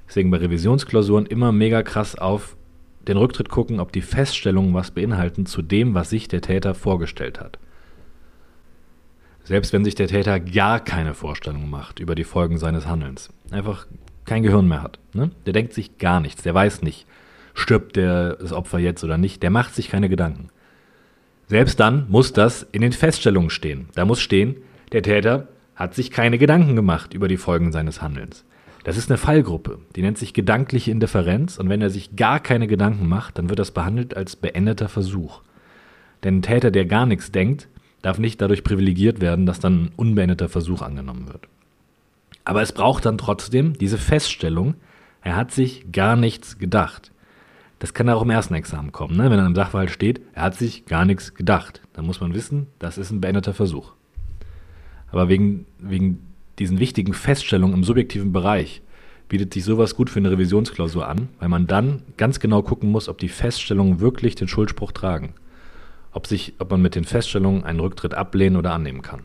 Deswegen 0.06 0.30
bei 0.30 0.38
Revisionsklausuren 0.38 1.26
immer 1.26 1.52
mega 1.52 1.82
krass 1.82 2.16
auf 2.16 2.56
den 3.06 3.16
Rücktritt 3.16 3.48
gucken, 3.48 3.80
ob 3.80 3.92
die 3.92 4.02
Feststellungen 4.02 4.74
was 4.74 4.90
beinhalten 4.90 5.46
zu 5.46 5.62
dem, 5.62 5.94
was 5.94 6.10
sich 6.10 6.28
der 6.28 6.40
Täter 6.40 6.74
vorgestellt 6.74 7.40
hat. 7.40 7.58
Selbst 9.44 9.72
wenn 9.72 9.84
sich 9.84 9.94
der 9.94 10.08
Täter 10.08 10.40
gar 10.40 10.80
keine 10.80 11.12
Vorstellung 11.14 11.68
macht 11.68 12.00
über 12.00 12.14
die 12.14 12.24
Folgen 12.24 12.56
seines 12.58 12.86
Handelns, 12.86 13.28
einfach 13.50 13.86
kein 14.24 14.42
Gehirn 14.42 14.66
mehr 14.66 14.82
hat. 14.82 14.98
Ne? 15.12 15.30
Der 15.44 15.52
denkt 15.52 15.74
sich 15.74 15.98
gar 15.98 16.20
nichts, 16.20 16.42
der 16.42 16.54
weiß 16.54 16.80
nicht, 16.80 17.06
stirbt 17.52 17.96
der, 17.96 18.36
das 18.36 18.52
Opfer 18.52 18.78
jetzt 18.78 19.04
oder 19.04 19.18
nicht, 19.18 19.42
der 19.42 19.50
macht 19.50 19.74
sich 19.74 19.90
keine 19.90 20.08
Gedanken. 20.08 20.48
Selbst 21.46 21.78
dann 21.78 22.06
muss 22.08 22.32
das 22.32 22.66
in 22.72 22.80
den 22.80 22.92
Feststellungen 22.92 23.50
stehen. 23.50 23.88
Da 23.94 24.06
muss 24.06 24.20
stehen, 24.20 24.56
der 24.92 25.02
Täter 25.02 25.48
hat 25.76 25.94
sich 25.94 26.10
keine 26.10 26.38
Gedanken 26.38 26.74
gemacht 26.74 27.12
über 27.12 27.28
die 27.28 27.36
Folgen 27.36 27.70
seines 27.70 28.00
Handelns. 28.00 28.44
Das 28.84 28.98
ist 28.98 29.10
eine 29.10 29.16
Fallgruppe, 29.16 29.78
die 29.96 30.02
nennt 30.02 30.18
sich 30.18 30.34
gedankliche 30.34 30.90
Indifferenz 30.90 31.58
und 31.58 31.70
wenn 31.70 31.80
er 31.80 31.88
sich 31.88 32.16
gar 32.16 32.38
keine 32.38 32.66
Gedanken 32.66 33.08
macht, 33.08 33.38
dann 33.38 33.48
wird 33.48 33.58
das 33.58 33.70
behandelt 33.70 34.14
als 34.14 34.36
beendeter 34.36 34.90
Versuch. 34.90 35.40
Denn 36.22 36.38
ein 36.38 36.42
Täter, 36.42 36.70
der 36.70 36.84
gar 36.84 37.06
nichts 37.06 37.32
denkt, 37.32 37.68
darf 38.02 38.18
nicht 38.18 38.42
dadurch 38.42 38.62
privilegiert 38.62 39.22
werden, 39.22 39.46
dass 39.46 39.58
dann 39.58 39.84
ein 39.84 39.92
unbeendeter 39.96 40.50
Versuch 40.50 40.82
angenommen 40.82 41.28
wird. 41.28 41.48
Aber 42.44 42.60
es 42.60 42.72
braucht 42.72 43.06
dann 43.06 43.16
trotzdem 43.16 43.72
diese 43.72 43.96
Feststellung, 43.96 44.74
er 45.22 45.36
hat 45.36 45.50
sich 45.50 45.90
gar 45.90 46.14
nichts 46.14 46.58
gedacht. 46.58 47.10
Das 47.78 47.94
kann 47.94 48.10
auch 48.10 48.22
im 48.22 48.30
ersten 48.30 48.52
Examen 48.52 48.92
kommen, 48.92 49.16
ne? 49.16 49.30
wenn 49.30 49.38
dann 49.38 49.46
im 49.46 49.54
Sachverhalt 49.54 49.90
steht, 49.90 50.20
er 50.34 50.42
hat 50.42 50.56
sich 50.56 50.84
gar 50.84 51.06
nichts 51.06 51.34
gedacht. 51.34 51.80
Dann 51.94 52.04
muss 52.04 52.20
man 52.20 52.34
wissen, 52.34 52.66
das 52.78 52.98
ist 52.98 53.10
ein 53.10 53.22
beendeter 53.22 53.54
Versuch. 53.54 53.92
Aber 55.10 55.30
wegen, 55.30 55.64
wegen 55.78 56.33
diesen 56.58 56.78
wichtigen 56.78 57.14
Feststellungen 57.14 57.74
im 57.74 57.84
subjektiven 57.84 58.32
Bereich 58.32 58.82
bietet 59.28 59.54
sich 59.54 59.64
sowas 59.64 59.96
gut 59.96 60.10
für 60.10 60.18
eine 60.18 60.30
Revisionsklausur 60.30 61.08
an, 61.08 61.28
weil 61.40 61.48
man 61.48 61.66
dann 61.66 62.02
ganz 62.16 62.40
genau 62.40 62.62
gucken 62.62 62.90
muss, 62.90 63.08
ob 63.08 63.18
die 63.18 63.28
Feststellungen 63.28 64.00
wirklich 64.00 64.34
den 64.34 64.48
Schuldspruch 64.48 64.92
tragen 64.92 65.34
ob, 66.14 66.26
sich, 66.26 66.54
ob 66.58 66.70
man 66.70 66.80
mit 66.80 66.94
den 66.94 67.04
Feststellungen 67.04 67.64
einen 67.64 67.80
Rücktritt 67.80 68.14
ablehnen 68.14 68.56
oder 68.56 68.72
annehmen 68.72 69.02
kann. 69.02 69.22